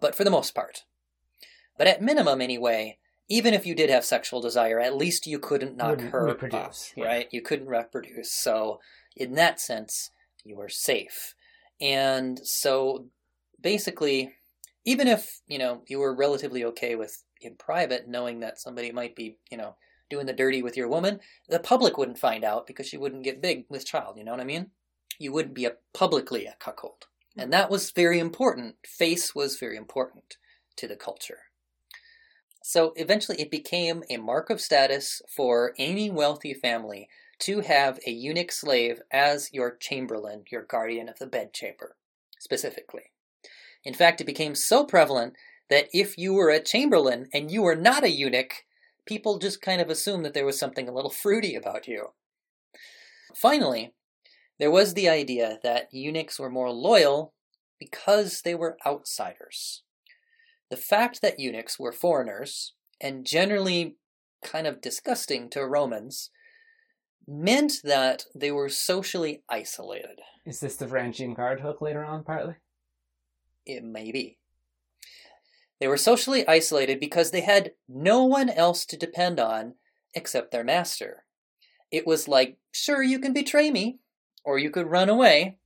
[0.00, 0.84] But for the most part.
[1.76, 2.98] But at minimum, anyway,
[3.28, 6.96] even if you did have sexual desire, at least you couldn't knock her reproduce, up,
[6.96, 7.04] yeah.
[7.04, 7.28] right?
[7.32, 8.32] You couldn't reproduce.
[8.32, 8.80] So,
[9.16, 10.10] in that sense,
[10.44, 11.34] you were safe.
[11.80, 13.06] And so,
[13.60, 14.32] basically,
[14.84, 19.14] even if you know you were relatively okay with in private knowing that somebody might
[19.14, 19.76] be you know
[20.10, 23.42] doing the dirty with your woman, the public wouldn't find out because she wouldn't get
[23.42, 24.16] big with child.
[24.16, 24.70] You know what I mean?
[25.18, 27.42] You wouldn't be a publicly a cuckold, hmm.
[27.42, 28.76] and that was very important.
[28.84, 30.36] Face was very important
[30.76, 31.40] to the culture.
[32.62, 37.08] So eventually, it became a mark of status for any wealthy family
[37.40, 41.96] to have a eunuch slave as your chamberlain, your guardian of the bedchamber,
[42.38, 43.12] specifically.
[43.84, 45.34] In fact, it became so prevalent
[45.70, 48.64] that if you were a chamberlain and you were not a eunuch,
[49.06, 52.08] people just kind of assumed that there was something a little fruity about you.
[53.34, 53.92] Finally,
[54.58, 57.32] there was the idea that eunuchs were more loyal
[57.78, 59.82] because they were outsiders.
[60.70, 63.96] The fact that eunuchs were foreigners and generally
[64.42, 66.30] kind of disgusting to Romans
[67.28, 70.20] meant that they were socially isolated.
[70.46, 72.54] Is this the Varangian guard hook later on, partly?
[73.66, 74.38] It may be.
[75.78, 79.74] They were socially isolated because they had no one else to depend on
[80.14, 81.24] except their master.
[81.92, 83.98] It was like, sure, you can betray me,
[84.42, 85.58] or you could run away,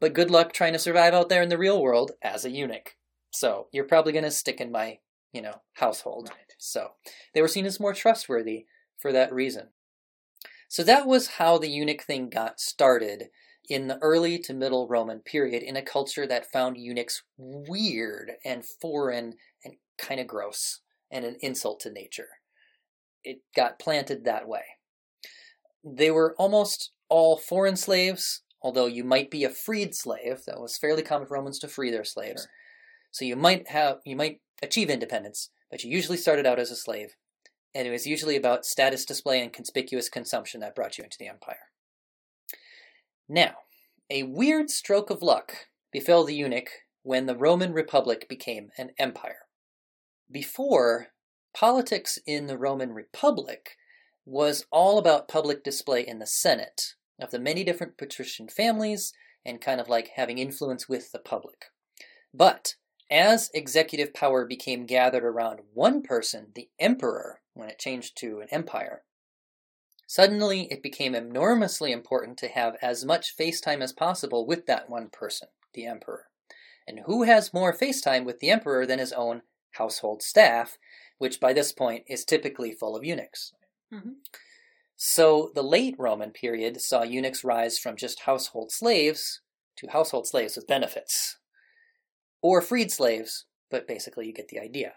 [0.00, 2.96] but good luck trying to survive out there in the real world as a eunuch.
[3.30, 4.98] So you're probably going to stick in my,
[5.32, 6.28] you know, household.
[6.30, 6.54] Right.
[6.58, 6.92] So
[7.34, 8.66] they were seen as more trustworthy
[8.96, 9.68] for that reason.
[10.68, 13.30] So that was how the eunuch thing got started
[13.68, 18.64] in the early to middle Roman period in a culture that found eunuchs weird and
[18.64, 22.28] foreign and kind of gross and an insult to nature.
[23.24, 24.62] It got planted that way.
[25.84, 30.42] They were almost all foreign slaves, although you might be a freed slave.
[30.46, 32.42] That was fairly common for Romans to free their slaves.
[32.42, 32.50] Sure.
[33.10, 36.76] So you might have you might achieve independence, but you usually started out as a
[36.76, 37.16] slave,
[37.78, 41.28] and it was usually about status display and conspicuous consumption that brought you into the
[41.28, 41.70] empire.
[43.28, 43.52] Now,
[44.10, 45.52] a weird stroke of luck
[45.92, 46.70] befell the eunuch
[47.04, 49.46] when the Roman Republic became an empire.
[50.28, 51.10] Before,
[51.54, 53.76] politics in the Roman Republic
[54.26, 59.12] was all about public display in the Senate of the many different patrician families
[59.46, 61.66] and kind of like having influence with the public.
[62.34, 62.74] But
[63.08, 68.48] as executive power became gathered around one person, the emperor, when it changed to an
[68.50, 69.04] empire,
[70.06, 74.88] suddenly it became enormously important to have as much face time as possible with that
[74.88, 76.30] one person, the emperor.
[76.86, 79.42] And who has more face time with the emperor than his own
[79.72, 80.78] household staff,
[81.18, 83.52] which by this point is typically full of eunuchs?
[83.92, 84.16] Mhm.
[84.96, 89.42] So the late Roman period saw eunuchs rise from just household slaves
[89.76, 91.38] to household slaves with benefits
[92.42, 94.96] or freed slaves, but basically you get the idea.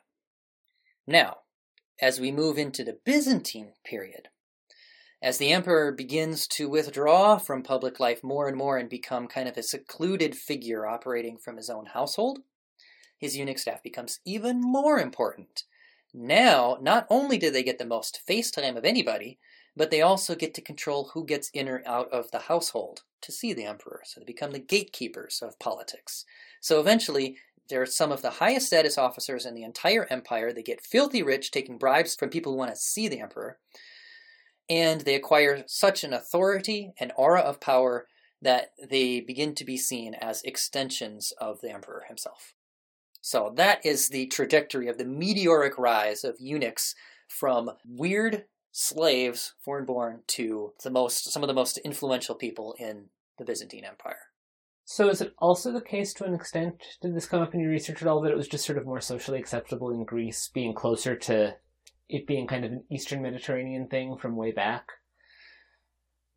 [1.06, 1.42] Now,
[2.02, 4.30] as we move into the Byzantine period,
[5.22, 9.48] as the emperor begins to withdraw from public life more and more and become kind
[9.48, 12.40] of a secluded figure operating from his own household,
[13.20, 15.64] his eunuch staff becomes even more important.
[16.12, 19.38] Now, not only do they get the most face time of anybody,
[19.78, 23.32] but they also get to control who gets in or out of the household to
[23.32, 24.02] see the emperor.
[24.04, 26.26] So they become the gatekeepers of politics.
[26.60, 27.38] So eventually,
[27.70, 30.52] they're some of the highest status officers in the entire empire.
[30.52, 33.58] They get filthy rich taking bribes from people who want to see the emperor.
[34.70, 38.08] And they acquire such an authority and aura of power
[38.42, 42.54] that they begin to be seen as extensions of the emperor himself.
[43.22, 46.96] So that is the trajectory of the meteoric rise of eunuchs
[47.28, 53.10] from weird slaves, foreign born, to the most some of the most influential people in
[53.38, 54.31] the Byzantine Empire.
[54.86, 57.70] So is it also the case to an extent, did this come up in your
[57.70, 60.74] research at all, that it was just sort of more socially acceptable in Greece, being
[60.74, 61.56] closer to
[62.10, 64.90] it being kind of an Eastern Mediterranean thing from way back?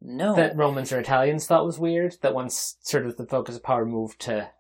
[0.01, 0.37] No.
[0.37, 2.17] That Romans or Italians thought was weird?
[2.21, 4.51] That once sort of the focus of power moved to.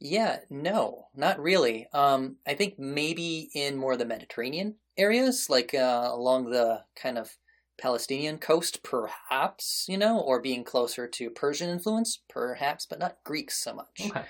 [0.00, 1.86] Yeah, no, not really.
[1.92, 7.18] Um, I think maybe in more of the Mediterranean areas, like uh, along the kind
[7.18, 7.36] of
[7.80, 13.62] Palestinian coast, perhaps, you know, or being closer to Persian influence, perhaps, but not Greeks
[13.62, 14.00] so much.
[14.00, 14.22] Okay.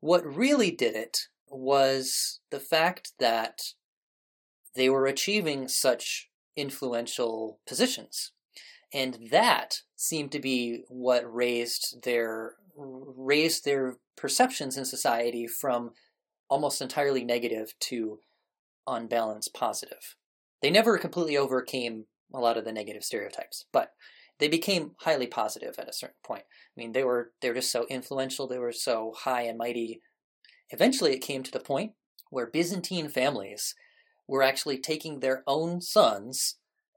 [0.00, 3.74] What really did it was the fact that
[4.74, 8.32] they were achieving such influential positions.
[8.92, 15.92] And that seemed to be what raised their raised their perceptions in society from
[16.48, 18.18] almost entirely negative to
[18.86, 20.16] on balance positive.
[20.60, 23.92] They never completely overcame a lot of the negative stereotypes, but
[24.38, 26.42] they became highly positive at a certain point.
[26.42, 30.00] I mean, they were they were just so influential, they were so high and mighty.
[30.70, 31.92] Eventually, it came to the point
[32.30, 33.74] where Byzantine families
[34.26, 36.56] were actually taking their own sons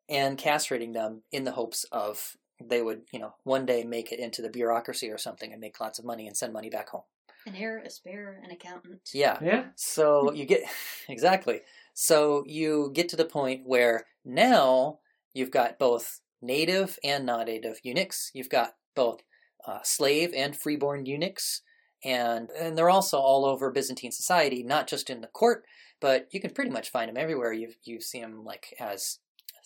[0.09, 4.19] and castrating them in the hopes of they would, you know, one day make it
[4.19, 7.03] into the bureaucracy or something and make lots of money and send money back home.
[7.45, 9.01] An heir, a spare, an accountant.
[9.13, 9.37] Yeah.
[9.41, 9.65] Yeah.
[9.75, 10.63] So you get
[11.09, 11.61] exactly.
[11.93, 14.99] So you get to the point where now
[15.37, 18.31] you've got both native and non-native eunuchs.
[18.33, 19.21] You've got both
[19.67, 21.61] uh, slave and freeborn eunuchs,
[22.03, 25.63] and and they're also all over Byzantine society, not just in the court,
[26.01, 27.53] but you can pretty much find them everywhere.
[27.53, 29.19] You you see them like as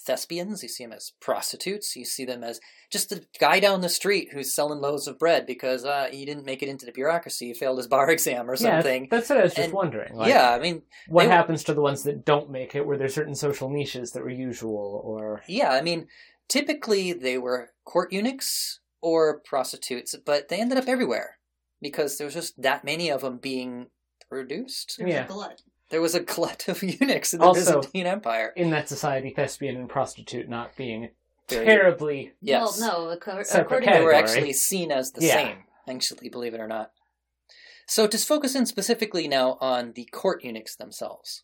[0.05, 2.59] thespians, you see them as prostitutes, you see them as
[2.91, 6.45] just the guy down the street who's selling loaves of bread because uh, he didn't
[6.45, 8.71] make it into the bureaucracy, he failed his bar exam or something.
[8.71, 9.07] Yeah, something.
[9.09, 10.15] that's what I was just And- wondering.
[10.15, 12.85] Like, yeah, I mean, What they happens to the ones that don't make it?
[12.85, 16.07] Were there certain social niches that were usual, or Yeah, I mean,
[16.49, 21.37] typically they were court eunuchs or prostitutes, but they ended up everywhere
[21.81, 23.87] because there was just that many of them being
[24.29, 24.95] produced.
[24.97, 25.25] There Yeah.
[25.25, 25.61] a glut.
[25.91, 28.53] There was a glut of eunuchs in the Also- Byzantine Empire.
[28.55, 31.09] in that society, thespian and prostitute not being
[31.49, 35.33] Very- terribly Yes, Well, no, acco- Separate according they were actually seen as the Yeah.
[35.33, 35.63] same.
[35.87, 36.91] Actually, believe it or not.
[37.87, 41.43] So to focus in specifically now on the court eunuchs themselves,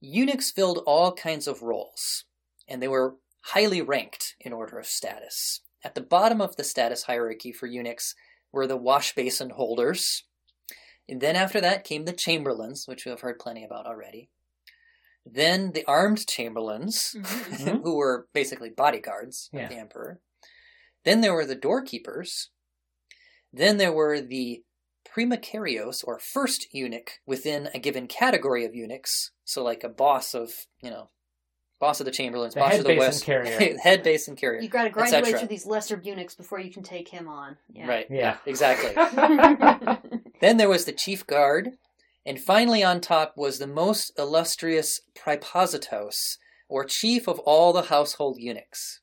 [0.00, 2.24] eunuchs filled all kinds of roles,
[2.66, 5.60] and they were highly ranked in order of status.
[5.84, 8.16] At the bottom of the status hierarchy for eunuchs
[8.50, 10.24] were the wash basin holders.
[11.08, 14.28] And then after that came the chamberlains, which we have heard plenty about already.
[15.24, 17.82] Then the armed chamberlains, Mhm.
[17.82, 19.64] who were basically bodyguards Yeah.
[19.64, 20.20] of the emperor.
[21.04, 22.50] Then there were the doorkeepers.
[23.52, 24.62] Then there were the
[25.08, 29.30] primicarios, or first eunuch within a given category of eunuchs.
[29.44, 31.10] So, like a boss of, you know,
[31.80, 33.78] boss of the chamberlains, The boss head of the basin west, carrier.
[33.82, 34.60] head basin carrier.
[34.60, 35.38] You got to graduate cetera.
[35.40, 37.56] through these lesser eunuchs before you can take him on.
[37.72, 37.86] Yeah.
[37.88, 38.06] Right.
[38.10, 38.36] Yeah.
[38.46, 38.90] Exactly.
[40.40, 41.72] Then there was the chief guard,
[42.24, 48.36] and finally on top was the most illustrious praepositos, or chief of all the household
[48.38, 49.00] eunuchs.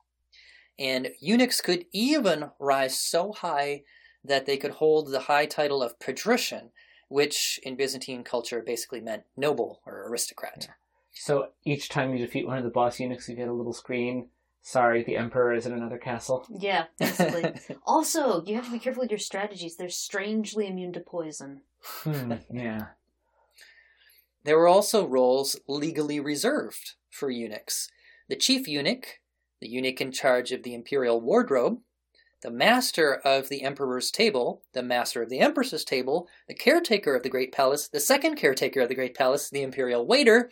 [0.78, 3.84] And eunuchs could even rise so high
[4.24, 6.72] that they could hold the high title of patrician,
[7.10, 10.70] which in Byzantine culture basically meant noble or aristocrat.
[11.14, 14.30] So each time you defeat one of the boss eunuchs, you get a little screen.
[14.66, 16.48] Sorry, the emperor is in another castle.
[16.50, 17.54] yeah, basically.
[17.86, 19.76] also, you have to be careful with your strategies.
[19.76, 21.62] They're strangely immune to poison.
[21.82, 22.88] Hmm, yeah.
[24.46, 27.90] There were also roles legally reserved for eunuchs.
[28.30, 29.20] The chief eunuch,
[29.60, 31.80] the eunuch in charge of the imperial wardrobe,
[32.42, 37.24] the master of the emperor's table, the master of the empress's table, the caretaker of
[37.24, 40.50] the great palace, the second caretaker of the great palace, the imperial waiter,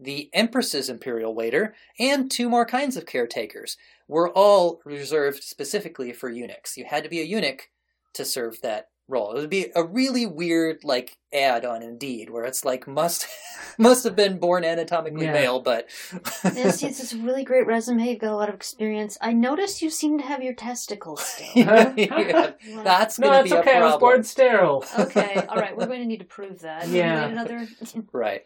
[0.00, 3.76] the empress's imperial waiter, and two more kinds of caretakers
[4.06, 6.76] were all reserved specifically for eunuchs.
[6.76, 7.68] You had to be a eunuch
[8.14, 9.32] to serve that role.
[9.32, 13.26] It would be a really weird like ad on Indeed where it's like must
[13.78, 15.32] must have been born anatomically Yeah.
[15.32, 15.88] male, but
[16.44, 18.06] Yes, it's it's a really great resume.
[18.08, 19.16] You've got a lot of experience.
[19.22, 21.46] I noticed you seem to have your testicles still.
[21.96, 22.52] Yeah,
[22.84, 23.78] that's No, going to it's be okay.
[23.78, 24.84] a I was born sterile.
[24.98, 25.74] okay, all right.
[25.76, 26.86] We're going to need to prove that.
[26.88, 27.26] Yeah.
[27.26, 27.66] need another.
[28.12, 28.44] Right.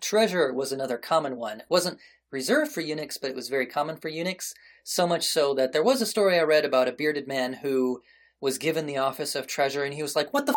[0.00, 1.60] Treasure was another common one.
[1.60, 1.98] It wasn't
[2.30, 4.54] reserved for eunuchs, but it was very common for eunuchs.
[4.84, 8.02] So much so that there was a story I read about a bearded man who
[8.40, 10.54] was given the office of treasure, and he was like, "What the?"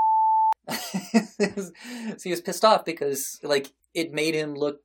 [0.69, 1.71] F-?
[2.17, 4.81] so he was pissed off because like it made him look,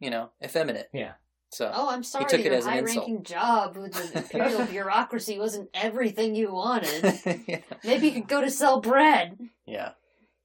[0.00, 0.88] you know, effeminate.
[0.92, 1.12] Yeah.
[1.52, 2.24] So Oh, I'm sorry.
[2.24, 7.20] he took it as an high-ranking job with the imperial bureaucracy wasn't everything you wanted.
[7.48, 7.60] yeah.
[7.82, 9.36] Maybe you could go to sell bread.
[9.66, 9.92] Yeah.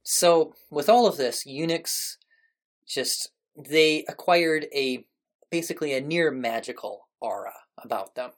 [0.02, 2.18] So with all of this, eunuchs
[2.88, 5.06] just they acquired a
[5.50, 8.32] basically a near magical aura about them.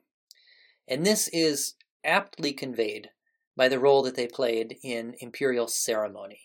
[0.86, 3.10] And this is aptly conveyed
[3.56, 6.40] by the role that they played in imperial ceremony.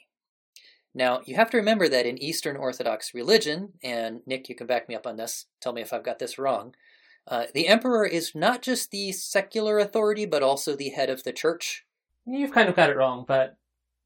[0.96, 4.88] Now, you have to remember that in Eastern Orthodox religion, and Nick, you can back
[4.88, 6.76] me up on this, tell me if I've got this wrong,
[7.28, 11.32] uh, the emperor is not just the secular authority, but also the head of the
[11.34, 11.86] church.
[12.26, 13.58] You've kind of got it wrong, but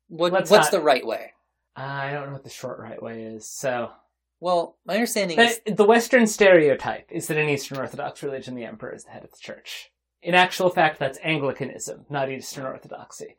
[0.07, 1.33] What, what's not- the right way?
[1.75, 3.47] I don't know what the short right way is.
[3.47, 3.91] So,
[4.39, 8.93] Well, my understanding is the Western stereotype is that in Eastern Orthodox religion, the emperor
[8.93, 9.89] is the head of the church.
[10.21, 13.35] In actual fact, that's Anglicanism, not Eastern Orthodoxy.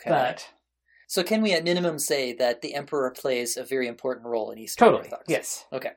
[0.00, 0.10] okay.
[0.10, 0.48] But
[1.06, 4.58] so can we at minimum say that the emperor plays a very important role in
[4.58, 5.24] Eastern totally, Orthodox?
[5.28, 5.92] yes, Okay.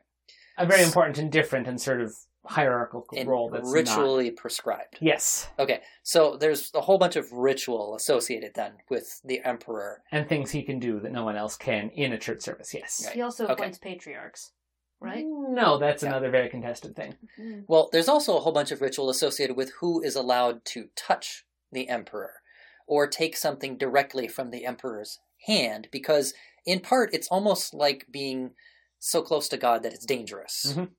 [0.58, 2.14] a very important and different and sort of
[2.46, 4.98] hierarchical and role that's not- ritually prescribed.
[5.00, 10.04] Yes, Okay, so there's a whole bunch of ritual associated then with the emperor.
[10.12, 12.74] and things he can do that no one else can in a church service.
[12.74, 13.04] Yes.
[13.06, 13.16] Right.
[13.16, 13.54] He also Okay.
[13.54, 14.52] appoints patriarchs,
[15.00, 15.24] right?
[15.26, 16.10] No, that's Yeah.
[16.10, 17.16] another very contested thing.
[17.40, 17.66] Mm.
[17.68, 21.46] Well, there's also a whole bunch of ritual associated with who is allowed to touch
[21.72, 22.42] the emperor
[22.88, 26.34] or take something directly from the emperor's hand, because
[26.66, 28.56] in part it's almost like being
[29.00, 30.74] so close to God that it's dangerous.
[30.76, 30.92] Mhm.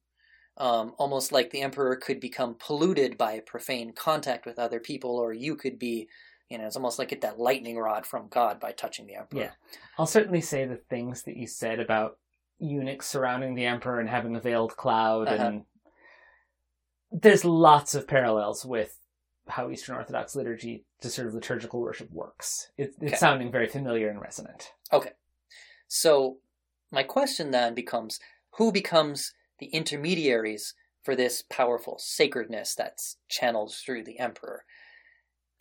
[0.58, 5.32] Um, almost like the emperor could become polluted by profane contact with other people, or
[5.32, 6.08] you could be,
[6.50, 9.40] you know, it's almost like get that lightning rod from God by touching the emperor.
[9.40, 9.50] Yeah.
[9.98, 12.18] I'll certainly say the things that you said about
[12.58, 15.42] eunuchs surrounding the emperor and having a veiled cloud, Uh-huh.
[15.42, 15.64] and
[17.10, 18.98] there's lots of parallels with
[19.48, 22.70] how Eastern Orthodox liturgy to sort of liturgical worship works.
[22.76, 23.16] It, it's Okay.
[23.16, 24.72] sounding very familiar and resonant.
[24.92, 25.12] Okay,
[25.88, 26.38] so,
[26.90, 28.20] my question then becomes
[28.58, 29.32] who becomes
[29.62, 34.64] the intermediaries for this powerful sacredness that's channeled through the emperor?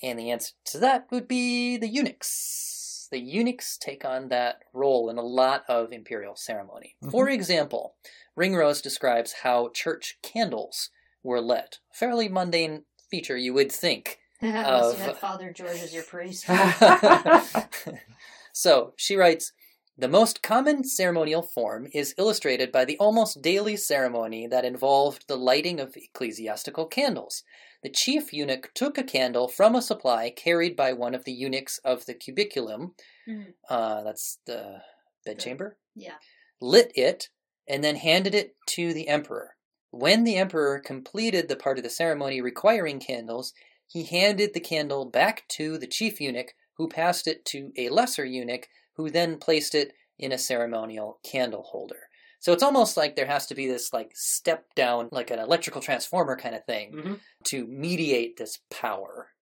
[0.02, 3.08] And the answer to that would be the eunuchs.
[3.12, 6.96] The eunuchs take on that role in a lot of imperial ceremony.
[7.04, 7.12] Mm-hmm.
[7.12, 7.94] For example,
[8.36, 10.90] Ringrose describes how church candles
[11.22, 11.78] were lit.
[11.94, 14.18] A fairly mundane feature, you would think.
[14.42, 16.48] Unless Of- Father George as your priest.
[18.54, 19.54] so she writes
[19.98, 25.38] The most common ceremonial form is illustrated by the almost daily ceremony that involved the
[25.38, 27.44] lighting of ecclesiastical candles.
[27.84, 31.78] The chief eunuch took a candle from a supply carried by one of the eunuchs
[31.80, 32.96] of the cubiculum,
[33.28, 33.54] Mhm.
[33.70, 34.82] uh, that's the
[35.26, 36.18] bedchamber, Yeah.
[36.62, 37.30] lit it,
[37.68, 39.58] and then handed it to the emperor.
[39.92, 43.54] When the emperor completed the part of the ceremony requiring candles,
[43.88, 48.26] he handed the candle back to the chief eunuch, who passed it to a lesser
[48.26, 52.10] eunuch, who then placed it in a ceremonial candle holder.
[52.40, 55.82] So it's almost like there has to be this like step down, like an electrical
[55.82, 57.20] transformer kind of thing, Mhm.
[57.46, 59.34] to mediate this power.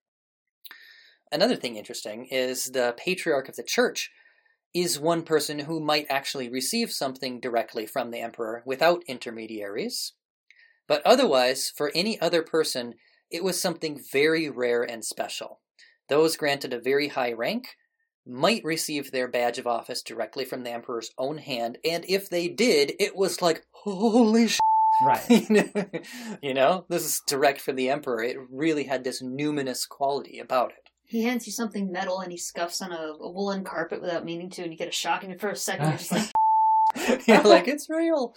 [1.32, 4.10] Another thing interesting is the patriarch of the church
[4.74, 10.12] is one person who might actually receive something directly from the emperor without intermediaries.
[10.86, 12.94] But otherwise, for any other person,
[13.30, 15.60] it was something very rare and special.
[16.08, 17.76] Those granted a very high rank
[18.26, 22.48] might receive their badge of office directly from the emperor's own hand, and if they
[22.48, 24.58] did, it was like, holy sh!
[25.02, 25.24] Right.
[26.42, 28.22] you know, this is direct from the emperor.
[28.22, 30.90] It really had this numinous quality about it.
[31.06, 34.50] He hands you something metal and he scuffs on a, a woolen carpet without meaning
[34.50, 35.88] to, and you get a shock in your first second.
[35.88, 36.30] You're just like,
[37.26, 38.34] You're like, it's real.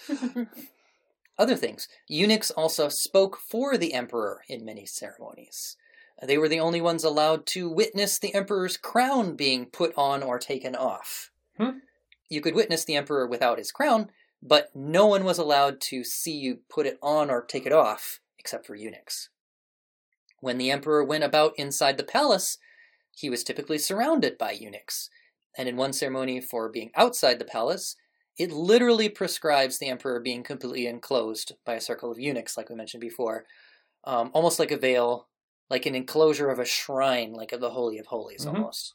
[1.37, 1.87] Other things.
[2.07, 5.77] Eunuchs also spoke for the emperor in many ceremonies.
[6.21, 10.39] They were the only ones allowed to witness the emperor's crown being put on or
[10.39, 11.31] taken off.
[11.57, 11.79] Hmm.
[12.29, 14.09] You could witness the emperor without his crown,
[14.41, 18.19] but no one was allowed to see you put it on or take it off
[18.37, 19.29] except for eunuchs.
[20.39, 22.57] When the emperor went about inside the palace,
[23.15, 25.09] he was typically surrounded by eunuchs.
[25.57, 27.95] And in one ceremony for being outside the palace,
[28.37, 32.75] it literally prescribes the emperor being completely enclosed by a circle of eunuchs, like we
[32.75, 33.45] mentioned before,
[34.03, 35.27] um, almost like a veil,
[35.73, 38.53] like an enclosure of a shrine, like of the Holy of Holies, Mhm.
[38.53, 38.93] almost.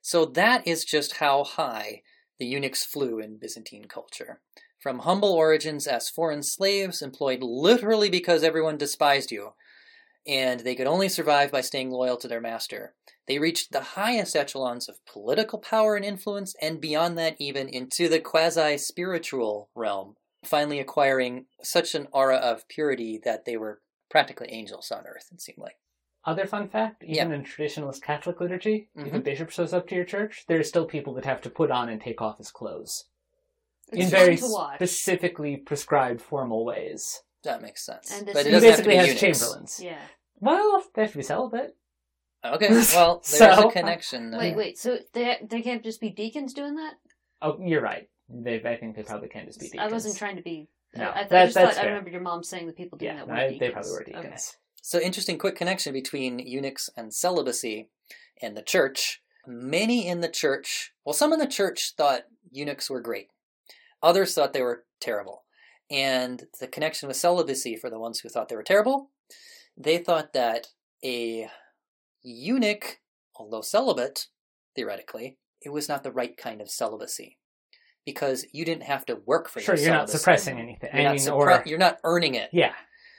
[0.00, 2.04] So that is just how high
[2.38, 4.42] the eunuchs flew in Byzantine culture.
[4.78, 9.54] From humble origins as foreign slaves employed literally because everyone despised you,
[10.24, 12.94] and they could only survive by staying loyal to their master.
[13.26, 18.08] They reached the highest echelons of political power and influence, and beyond that, even into
[18.08, 24.48] the quasi spiritual realm, finally acquiring such an aura of purity that they were practically
[24.50, 25.76] angels on earth, it seemed like.
[26.26, 29.24] Other fun fact, even in traditionalist Catholic liturgy, if a Mhm.
[29.24, 31.88] bishop shows up to your church, there are still people that have to put on
[31.88, 33.06] and take off his clothes.
[33.92, 37.22] it's in very specifically prescribed formal ways.
[37.42, 38.12] That makes sense.
[38.12, 39.40] And this but it is- He doesn't have to basically be has eunuchs.
[39.40, 39.80] chamberlains.
[39.82, 40.06] Yeah.
[40.38, 41.76] Well, they have to be celibate.
[42.44, 44.36] Okay, well, there's So- a connection.
[44.36, 44.78] Wait, wait.
[44.78, 46.94] So they they can't just be deacons doing that?
[47.42, 48.08] Oh, you're right.
[48.28, 49.82] They, I think they probably can't just be deacons.
[49.82, 50.68] I wasn't trying to be.
[50.94, 53.12] No, I, I, that- just that's thought I remember your mom saying the people doing
[53.12, 53.60] Yeah, that were I- deacons.
[53.60, 54.12] they probably were Okay.
[54.22, 54.56] deacons.
[54.82, 57.90] So, interesting quick connection between eunuchs and celibacy
[58.40, 59.22] and the church.
[59.46, 63.28] Many in the church, well, some in the church thought eunuchs were great,
[64.02, 65.44] others thought they were terrible.
[65.90, 69.10] And the connection with celibacy for the ones who thought they were terrible,
[69.76, 70.68] they thought that
[71.04, 71.48] a
[72.22, 73.00] eunuch,
[73.34, 74.26] although celibate,
[74.76, 77.38] theoretically, it was not the right kind of celibacy.
[78.06, 79.78] Because you didn't have to work for yourself.
[79.78, 80.18] Sure, your you're not celibacy.
[80.18, 80.90] suppressing anything.
[80.92, 82.48] You're, I not mean, suppre- or you're not earning it.
[82.52, 82.72] yeah,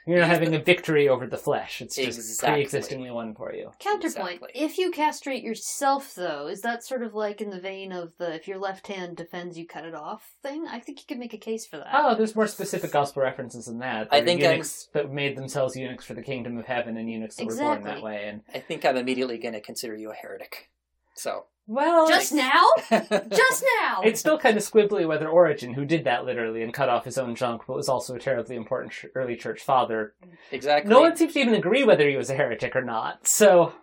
[0.08, 1.80] You're not having a victory over the flesh.
[1.82, 2.54] It's just Exactly.
[2.56, 3.70] pre-existingly won for you.
[3.80, 4.50] Counterpoint: Exactly.
[4.56, 8.34] If you castrate yourself, though, is that sort of like in the vein of the
[8.34, 10.66] "if your left hand defends, you cut it off" thing?
[10.68, 11.88] I think you could make a case for that.
[11.94, 14.08] Oh, there's more specific gospel references than that.
[14.12, 14.64] I There were think I'm-
[14.94, 18.02] that made themselves eunuchs for the kingdom of heaven, and eunuchs that were born that
[18.02, 18.24] way.
[18.28, 20.70] And I think I'm immediately going to consider you a heretic.
[21.16, 22.66] So, well, Just now?
[22.90, 24.02] Just now?
[24.04, 27.18] It's still kind of squibbly whether Origen, who did that literally and cut off his
[27.18, 30.14] own junk, but was also a terribly important early church father,
[30.52, 30.90] exactly.
[30.90, 33.28] no one seems to even agree whether he was a heretic or not.
[33.28, 33.74] So,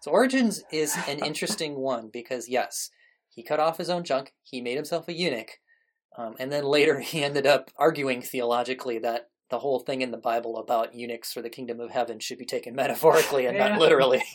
[0.00, 2.90] So Origen's is an interesting one because yes,
[3.28, 4.32] he cut off his own junk.
[4.42, 5.60] He made himself a eunuch,
[6.18, 10.16] um, and then later he ended up arguing theologically that the whole thing in the
[10.16, 13.68] Bible about eunuchs for the kingdom of heaven should be taken metaphorically and Yeah.
[13.70, 14.22] not literally.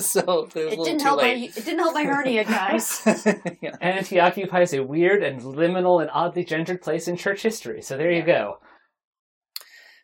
[0.00, 1.22] so it was a it little didn't too help.
[1.22, 3.00] My, it didn't help my hernia, guys.
[3.62, 3.76] yeah.
[3.80, 7.80] and he occupies a weird and liminal and oddly gendered place in church history.
[7.80, 8.58] So there you go.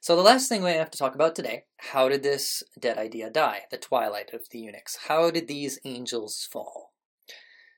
[0.01, 3.31] So the last thing we have to talk about today: how did this dead idea
[3.31, 3.63] die?
[3.71, 4.97] The twilight of the eunuchs.
[5.09, 6.93] How did these angels fall?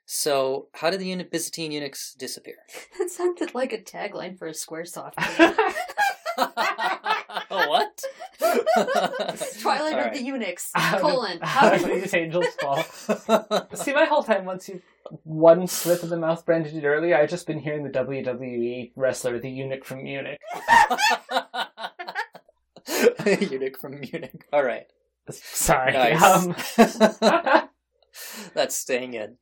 [0.07, 2.57] So, how did the Byzantine eunuchs disappear?
[2.99, 5.13] that sounded like a tagline for a SquareSoft.
[5.19, 5.73] oh,
[7.49, 8.03] what?
[9.61, 10.71] Twilight All of the Eunuchs.
[10.75, 11.39] How did- colon.
[11.41, 12.83] How How did did these angels fall?
[13.75, 14.83] See, my whole time, once you
[15.23, 19.39] one slip of the mouth, Brandon did earlier, I've just been hearing the WWE wrestler,
[19.39, 20.41] the eunuch from Munich.
[23.27, 24.47] eunuch from Munich.
[24.53, 24.87] All right.
[25.31, 25.93] Sorry.
[25.93, 26.23] Nice.
[26.79, 27.69] Um,
[28.55, 29.37] That's staying in.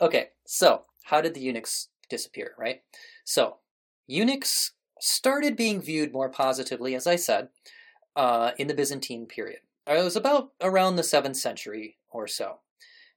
[0.00, 2.82] Okay, so how did the eunuchs disappear, right?
[3.24, 3.58] So,
[4.06, 4.72] eunuchs
[5.02, 7.48] started being viewed more positively, as I said,
[8.14, 9.60] uh, in the Byzantine period.
[9.86, 12.60] It was about around the 7th century or so.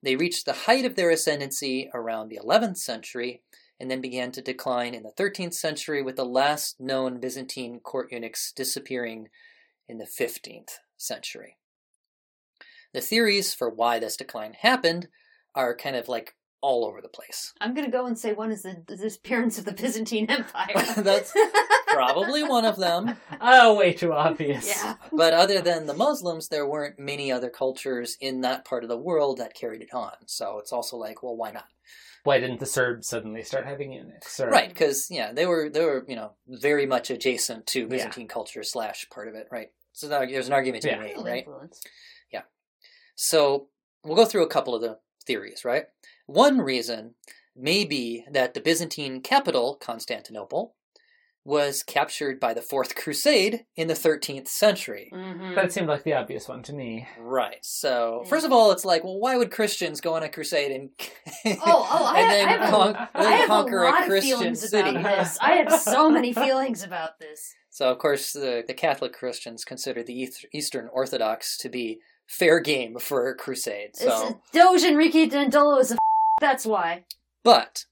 [0.01, 3.43] They reached the height of their ascendancy around the 11th century
[3.79, 8.11] and then began to decline in the 13th century, with the last known Byzantine court
[8.11, 9.27] eunuchs disappearing
[9.87, 11.57] in the 15th century.
[12.93, 15.09] The theories for why this decline happened
[15.53, 17.53] are kind of like all over the place.
[17.61, 20.73] I'm gonna go and say one is the, the disappearance of the Byzantine Empire.
[20.97, 21.31] That's
[21.87, 23.15] Probably one of them.
[23.39, 24.67] oh, way too obvious.
[24.67, 24.95] yeah.
[25.13, 28.97] But other than the Muslims, there weren't many other cultures in that part of the
[28.97, 30.13] world that carried it on.
[30.25, 31.65] So it's also like, well, why not?
[32.23, 34.39] Why didn't the Serbs suddenly start having eunuchs?
[34.39, 34.49] Or...
[34.49, 38.63] Right, because yeah, they were they were you know very much adjacent to Byzantine culture
[38.63, 39.69] slash part of it, right?
[39.93, 40.97] So there's an argument to Yeah.
[40.97, 41.37] be made, Little right?
[41.45, 41.81] influence.
[42.33, 42.41] Yeah.
[43.13, 43.67] So
[44.03, 44.97] we'll go through a couple of the
[45.27, 45.85] theories, right?
[46.25, 47.15] One reason
[47.55, 50.75] may be that the Byzantine capital, Constantinople,
[51.47, 55.11] was captured by the Fourth Crusade in the 13th century.
[55.13, 55.53] Mhm.
[55.53, 57.07] That seemed like the obvious one to me.
[57.19, 57.59] Right.
[57.61, 60.89] So, first of all, it's like, well, why would Christians go on a crusade and
[61.63, 64.55] Oh, oh, and have- then, I have a- then I conquer a lot of Christian
[64.55, 64.91] city?
[64.97, 65.37] this.
[65.39, 67.53] I have so many feelings about this.
[67.69, 72.97] So, of course, the, the Catholic Christians consider the Eastern Orthodox to be fair game
[72.97, 73.95] for a crusade.
[73.95, 75.99] So, It's, Doge Enrico Dandolo is a f-
[76.39, 77.05] that's why.
[77.43, 77.85] But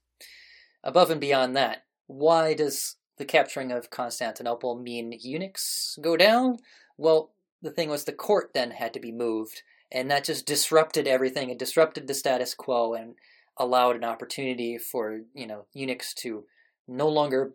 [0.82, 6.58] above and beyond that, why does the capturing of Constantinople mean eunuchs go down?
[6.96, 7.32] Well,
[7.62, 11.50] the thing was the court then had to be moved, and that just disrupted everything.
[11.50, 13.14] It disrupted the status quo and
[13.56, 16.44] allowed an opportunity for, you know, eunuchs to
[16.88, 17.54] no longer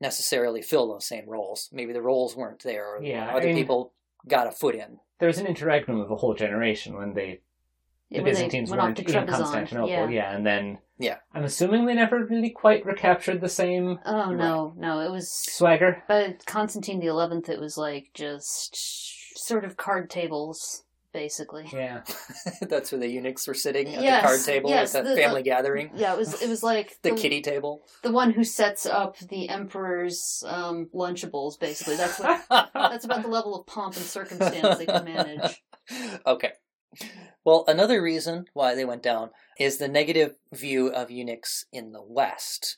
[0.00, 1.68] necessarily fill those same roles.
[1.72, 3.92] Maybe the roles weren't there or Yeah, other I mean- people
[4.26, 4.98] got a foot in.
[5.18, 7.40] There was an interregnum of a whole generation when they
[8.10, 9.88] the Yeah, they Byzantines went off weren't to in Constantinople.
[9.88, 10.08] yeah.
[10.08, 10.34] Yeah.
[10.36, 11.16] and then Yeah.
[11.34, 16.02] I'm assuming they never really quite recaptured the same Oh no, no, it was swagger.
[16.08, 18.76] But Constantine the Eleventh, it was like just
[19.36, 20.82] sort of card tables,
[21.12, 21.68] basically.
[21.72, 22.02] Yeah,
[22.62, 25.14] That's where the eunuchs were sitting at Yes, the card table yes, at the- that
[25.16, 25.90] the- family gathering.
[25.94, 26.40] Yeah, it was.
[26.42, 27.82] It was like The kitty table.
[28.02, 31.58] the one who sets up the emperor's um, Lunchables.
[31.60, 32.44] Basically, that's what.
[32.74, 35.62] That's about the level of pomp and circumstance they can manage.
[36.26, 36.52] Okay.
[37.44, 42.02] Well, another reason why they went down is the negative view of eunuchs in the
[42.02, 42.76] West.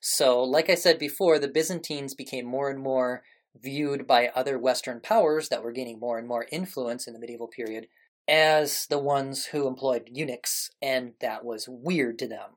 [0.00, 3.22] So, like I said before, the Byzantines became more and more
[3.60, 7.48] viewed by other Western powers that were gaining more and more influence in the medieval
[7.48, 7.88] period
[8.28, 12.50] as the ones who employed eunuchs, and that was weird to them.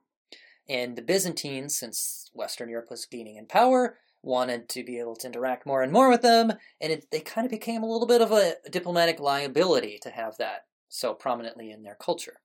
[0.70, 5.28] And the Byzantines, since Western Europe was gaining in power, wanted to be able to
[5.28, 8.22] interact more and more with them, and it, they kind of became a little bit
[8.22, 12.40] of a diplomatic liability to have that so prominently in their culture.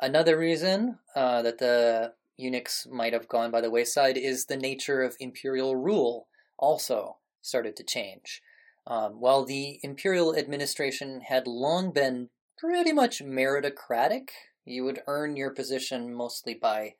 [0.00, 5.02] Another reason uh, that the eunuchs might have gone by the wayside is the nature
[5.02, 6.26] of imperial rule
[6.58, 8.42] also started to change.
[8.86, 14.30] Um, while the imperial administration had long been pretty much meritocratic,
[14.64, 16.94] you would earn your position mostly by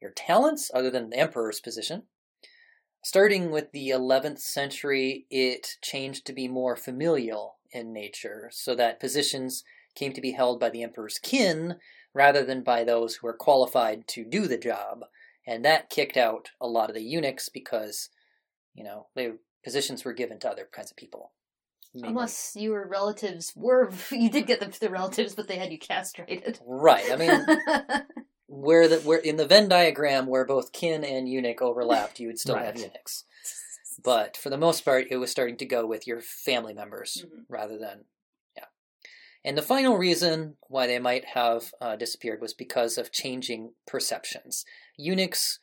[0.00, 2.02] your talents, other than the emperor's position.
[3.04, 9.00] Starting with the 11th century, it changed to be more familial in nature, so that
[9.00, 9.64] positions
[9.94, 11.76] came to be held by the emperor's kin
[12.14, 15.04] rather than by those who were qualified to do the job.
[15.46, 18.10] And that kicked out a lot of the eunuchs because,
[18.74, 21.32] you know, their positions were given to other kinds of people.
[21.94, 22.10] mainly.
[22.10, 25.78] Unless your relatives were, you did get them to the relatives, but they had you
[25.78, 26.60] castrated.
[26.64, 27.10] Right.
[27.10, 27.46] I mean,
[28.46, 32.38] where the where in the Venn diagram where both kin and eunuch overlapped, you would
[32.38, 33.24] still have eunuchs.
[34.02, 37.44] But for the most part, it was starting to go with your family members Mhm.
[37.48, 38.04] rather than,
[38.56, 38.66] yeah.
[39.44, 44.64] And the final reason why they might have uh, disappeared was because of changing perceptions.
[44.96, 45.58] Eunuchs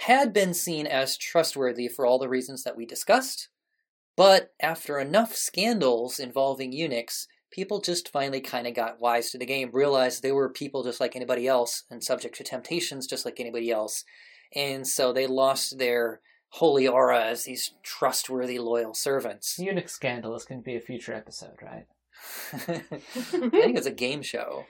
[0.00, 3.48] had been seen as trustworthy for all the reasons that we discussed,
[4.14, 9.46] but after enough scandals involving eunuchs, people just finally kind of got wise to the
[9.46, 13.40] game, realized they were people just like anybody else and subject to temptations just like
[13.40, 14.04] anybody else.
[14.54, 19.58] And so they lost their holy aura as these trustworthy, loyal servants.
[19.58, 21.86] Eunuch scandal is going to be a future episode, right?
[22.52, 24.64] I think it's a game show.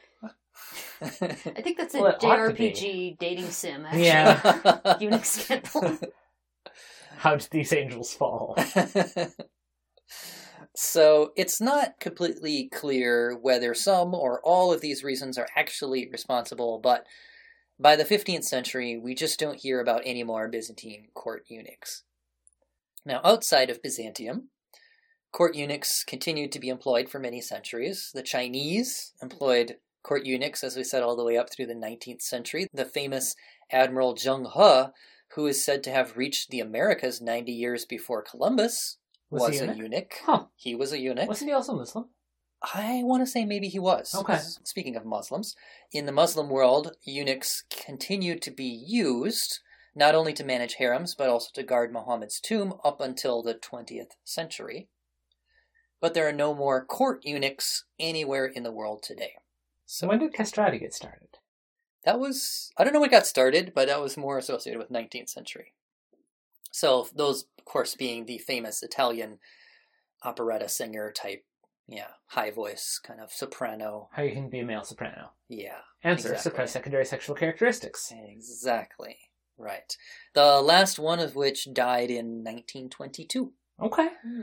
[1.00, 2.70] I think that's a Well, it ought to be.
[2.70, 4.04] JRPG dating sim, actually.
[4.04, 4.96] Yeah.
[5.00, 5.98] Eunuch scandal.
[7.18, 8.56] How did these angels fall?
[10.76, 16.78] so it's not completely clear whether some or all of these reasons are actually responsible,
[16.78, 17.06] but
[17.78, 22.02] by the 15th century, we just don't hear about any more Byzantine court eunuchs.
[23.04, 24.48] Now, outside of Byzantium,
[25.32, 28.10] court eunuchs continued to be employed for many centuries.
[28.14, 32.22] The Chinese employed court eunuchs, as we said, all the way up through the 19th
[32.22, 32.66] century.
[32.72, 33.36] The famous
[33.70, 34.92] Admiral Zheng He,
[35.34, 38.98] who is said to have reached the Americas 90 years before Columbus,
[39.30, 39.76] Was was, a eunuch?
[39.78, 40.14] eunuch.
[40.24, 40.44] Huh.
[40.56, 41.28] He was a eunuch.
[41.28, 42.06] Wasn't he also Muslim?
[42.74, 44.14] I want to say maybe he was.
[44.14, 44.38] Okay.
[44.64, 45.54] Speaking of Muslims,
[45.92, 49.60] in the Muslim world, eunuchs continued to be used
[49.94, 54.12] not only to manage harems but also to guard Muhammad's tomb up until the 20th
[54.24, 54.88] century.
[56.00, 59.32] But there are no more court eunuchs anywhere in the world today.
[59.86, 61.38] So when did castrati get started?
[62.04, 64.92] That was I don't know when it got started, but that was more associated with
[64.92, 65.72] 19th century.
[66.70, 69.38] So those, of course, being the famous Italian
[70.22, 71.45] operetta singer type,
[71.88, 75.30] yeah, high voice kind of soprano, How you can be a male soprano.
[75.48, 76.42] yeah, Answer: Exactly.
[76.50, 78.12] suppress secondary sexual characteristics.
[78.12, 79.16] exactly
[79.58, 79.96] right.
[80.34, 83.52] The last one of which died in 1922.
[83.82, 84.08] Okay.
[84.22, 84.40] Hmm.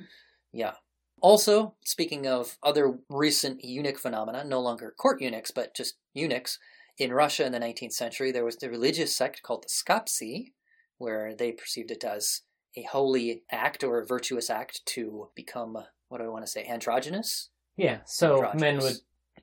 [0.52, 0.74] Yeah.
[1.22, 6.60] Also, speaking of other recent eunuch phenomena, no longer court eunuchs, but just eunuchs,
[6.98, 10.52] in Russia in the 19th century, there was the religious sect called the Skoptsy,
[10.98, 12.42] where they perceived it as
[12.76, 15.78] a holy act or a virtuous act to become,
[16.14, 17.50] what do I want to say, androgynous?
[17.76, 18.02] Yeah.
[18.06, 18.98] So men would,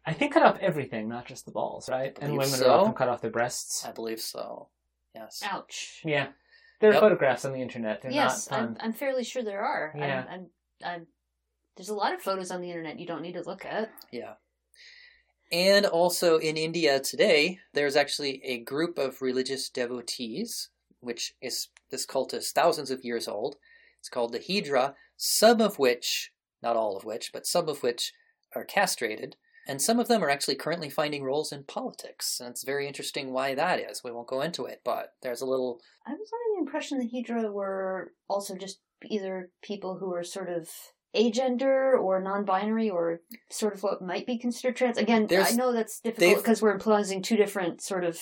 [0.06, 2.16] I think, cut off everything, not just the balls, right?
[2.22, 2.58] And women so.
[2.60, 3.84] would often cut off their breasts.
[3.84, 4.68] I believe so.
[5.12, 5.42] Yes.
[5.44, 6.00] Ouch.
[6.04, 6.28] Yeah.
[6.80, 7.02] There are Yep.
[7.02, 8.02] photographs on the internet.
[8.02, 8.76] They're yes, not I'm.
[8.78, 9.92] I'm fairly sure there are.
[9.96, 10.24] Yeah.
[10.30, 10.46] I'm, I'm,
[10.84, 11.06] I'm,
[11.76, 13.90] there's a lot of photos on the internet you don't need to look at.
[14.12, 14.34] Yeah.
[15.50, 20.68] And also in India today, there's actually a group of religious devotees,
[21.00, 23.56] which is this cult is thousands of years old.
[23.98, 26.32] It's called the Hijra, some of which,
[26.62, 28.12] not all of which, but some of which
[28.54, 29.36] are castrated,
[29.66, 32.40] and some of them are actually currently finding roles in politics.
[32.40, 34.02] And it's very interesting why that is.
[34.02, 37.08] We won't go into it, but there's a little I was under the impression the
[37.08, 40.68] Hijra were also just either people who are sort of
[41.14, 44.96] agender or non-binary or sort of what might be considered trans.
[44.98, 48.18] Again, There's- I know that's difficult because we're imposing two different sort of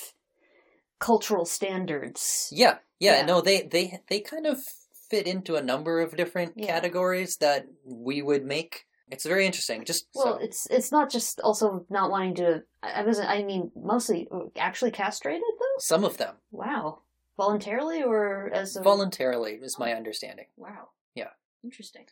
[0.99, 2.49] cultural standards.
[2.51, 3.27] Yeah, yeah, Yeah.
[3.27, 4.65] no, they they they kind of
[5.11, 6.67] fit into a number of different Yeah.
[6.67, 8.87] categories that we would make.
[9.11, 9.85] It's very interesting.
[9.85, 10.45] Just Well, so.
[10.45, 12.63] it's it's not just also not wanting to.
[12.83, 13.29] I wasn't.
[13.31, 15.79] I mean, mostly uh, actually castrated though.
[15.79, 17.01] some of them Wow,
[17.37, 20.47] voluntarily or as a voluntarily is my understanding.
[20.57, 20.91] Wow.
[21.15, 21.31] Yeah.
[21.65, 22.07] Interesting.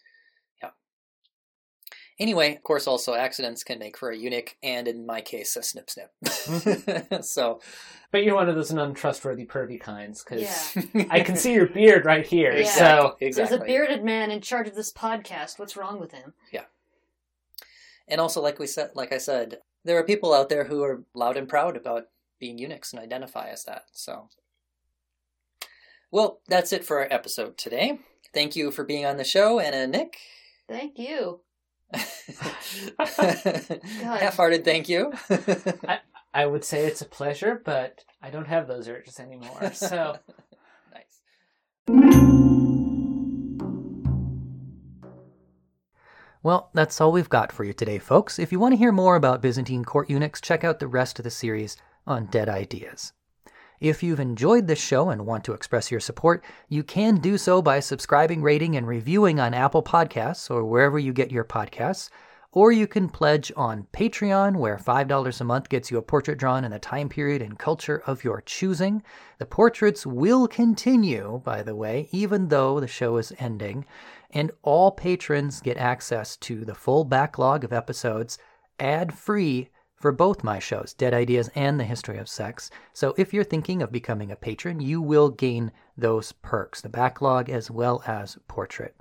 [2.19, 5.63] Anyway, of course, also accidents can make for a eunuch, and in my case, a
[5.63, 6.11] snip snip.
[6.25, 7.21] Mm-hmm.
[7.23, 7.61] so
[8.11, 11.05] But you're one of those untrustworthy pervy kinds, because Yeah.
[11.11, 12.57] I can see your beard right here.
[12.57, 12.69] Yeah.
[12.69, 13.59] So exactly.
[13.59, 15.59] There's a bearded man in charge of this podcast.
[15.59, 16.33] What's wrong with him?
[16.51, 16.65] Yeah.
[18.09, 21.05] And also, like we said, like I said, there are people out there who are
[21.15, 22.09] loud and proud about
[22.39, 23.85] being eunuchs and identify as that.
[23.93, 24.29] So,
[26.11, 27.99] well, that's it for our episode today.
[28.33, 30.19] Thank you for being on the show, Anna and Nick.
[30.69, 31.41] Thank you.
[32.99, 35.13] Half-hearted, thank you.
[35.87, 36.01] I
[36.37, 39.73] I would say it's a pleasure, but I don't have those urges anymore.
[39.73, 40.19] So
[40.93, 41.23] nice.
[46.43, 48.39] Well, that's all we've got for you today, folks.
[48.39, 51.23] If you want to hear more about Byzantine court eunuchs, check out the rest of
[51.25, 53.15] the series on Dead Ideas.
[53.81, 57.61] If you've enjoyed this show and want to express your support, you can do so
[57.61, 62.09] by subscribing, rating, and reviewing on Apple Podcasts or wherever you get your podcasts.
[62.53, 66.65] Or you can pledge on Patreon, where $5 a month gets you a portrait drawn
[66.65, 69.03] in the time period and culture of your choosing.
[69.37, 73.85] The portraits will continue, by the way, even though the show is ending.
[74.31, 78.39] And all patrons get access to the full backlog of episodes
[78.81, 82.71] ad free for both my shows, Dead Ideas and The History of Sex.
[82.93, 87.49] So if you're thinking of becoming a patron, you will gain those perks the backlog
[87.49, 88.95] as well as portrait.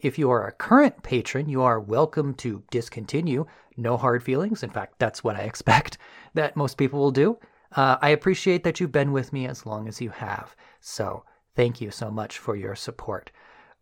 [0.00, 3.46] If you are a current patron, you are welcome to discontinue.
[3.76, 4.62] No hard feelings.
[4.62, 5.98] In fact, that's what I expect
[6.34, 7.38] that most people will do.
[7.74, 10.54] Uh, I appreciate that you've been with me as long as you have.
[10.80, 11.24] So
[11.56, 13.30] thank you so much for your support.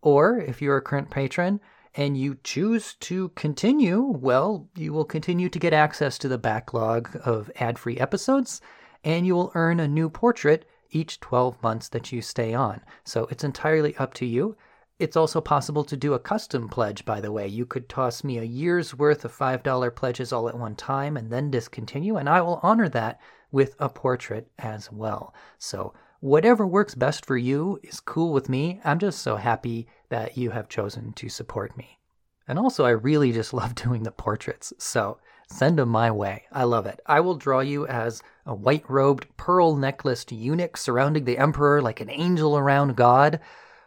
[0.01, 1.59] Or if you're a current patron
[1.95, 7.09] and you choose to continue, well, you will continue to get access to the backlog
[7.23, 8.61] of ad free episodes
[9.03, 12.81] and you will earn a new portrait each 12 months that you stay on.
[13.03, 14.57] So it's entirely up to you.
[14.97, 17.47] It's also possible to do a custom pledge, by the way.
[17.47, 21.29] You could toss me a year's worth of $5 pledges all at one time and
[21.29, 23.19] then discontinue, and I will honor that
[23.51, 25.33] with a portrait as well.
[25.57, 28.79] So, whatever works best for you is cool with me.
[28.85, 31.99] I'm just so happy that you have chosen to support me.
[32.47, 35.17] And also, I really just love doing the portraits, so
[35.49, 36.43] send them my way.
[36.51, 36.99] I love it.
[37.05, 42.01] I will draw you as a white robed, pearl necklaced eunuch surrounding the emperor like
[42.01, 43.39] an angel around God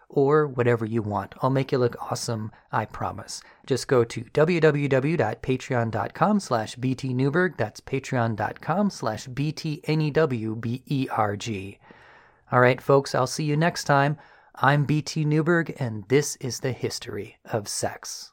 [0.09, 1.35] or whatever you want.
[1.43, 3.43] I'll make you look awesome, I promise.
[3.66, 7.57] Just go to www.patreon.com slash btnewberg.
[7.57, 11.79] That's patreon.com slash btnewberg.
[12.51, 14.16] All right, folks, I'll see you next time.
[14.61, 18.33] I'm BT Newberg, and this is the history of sex.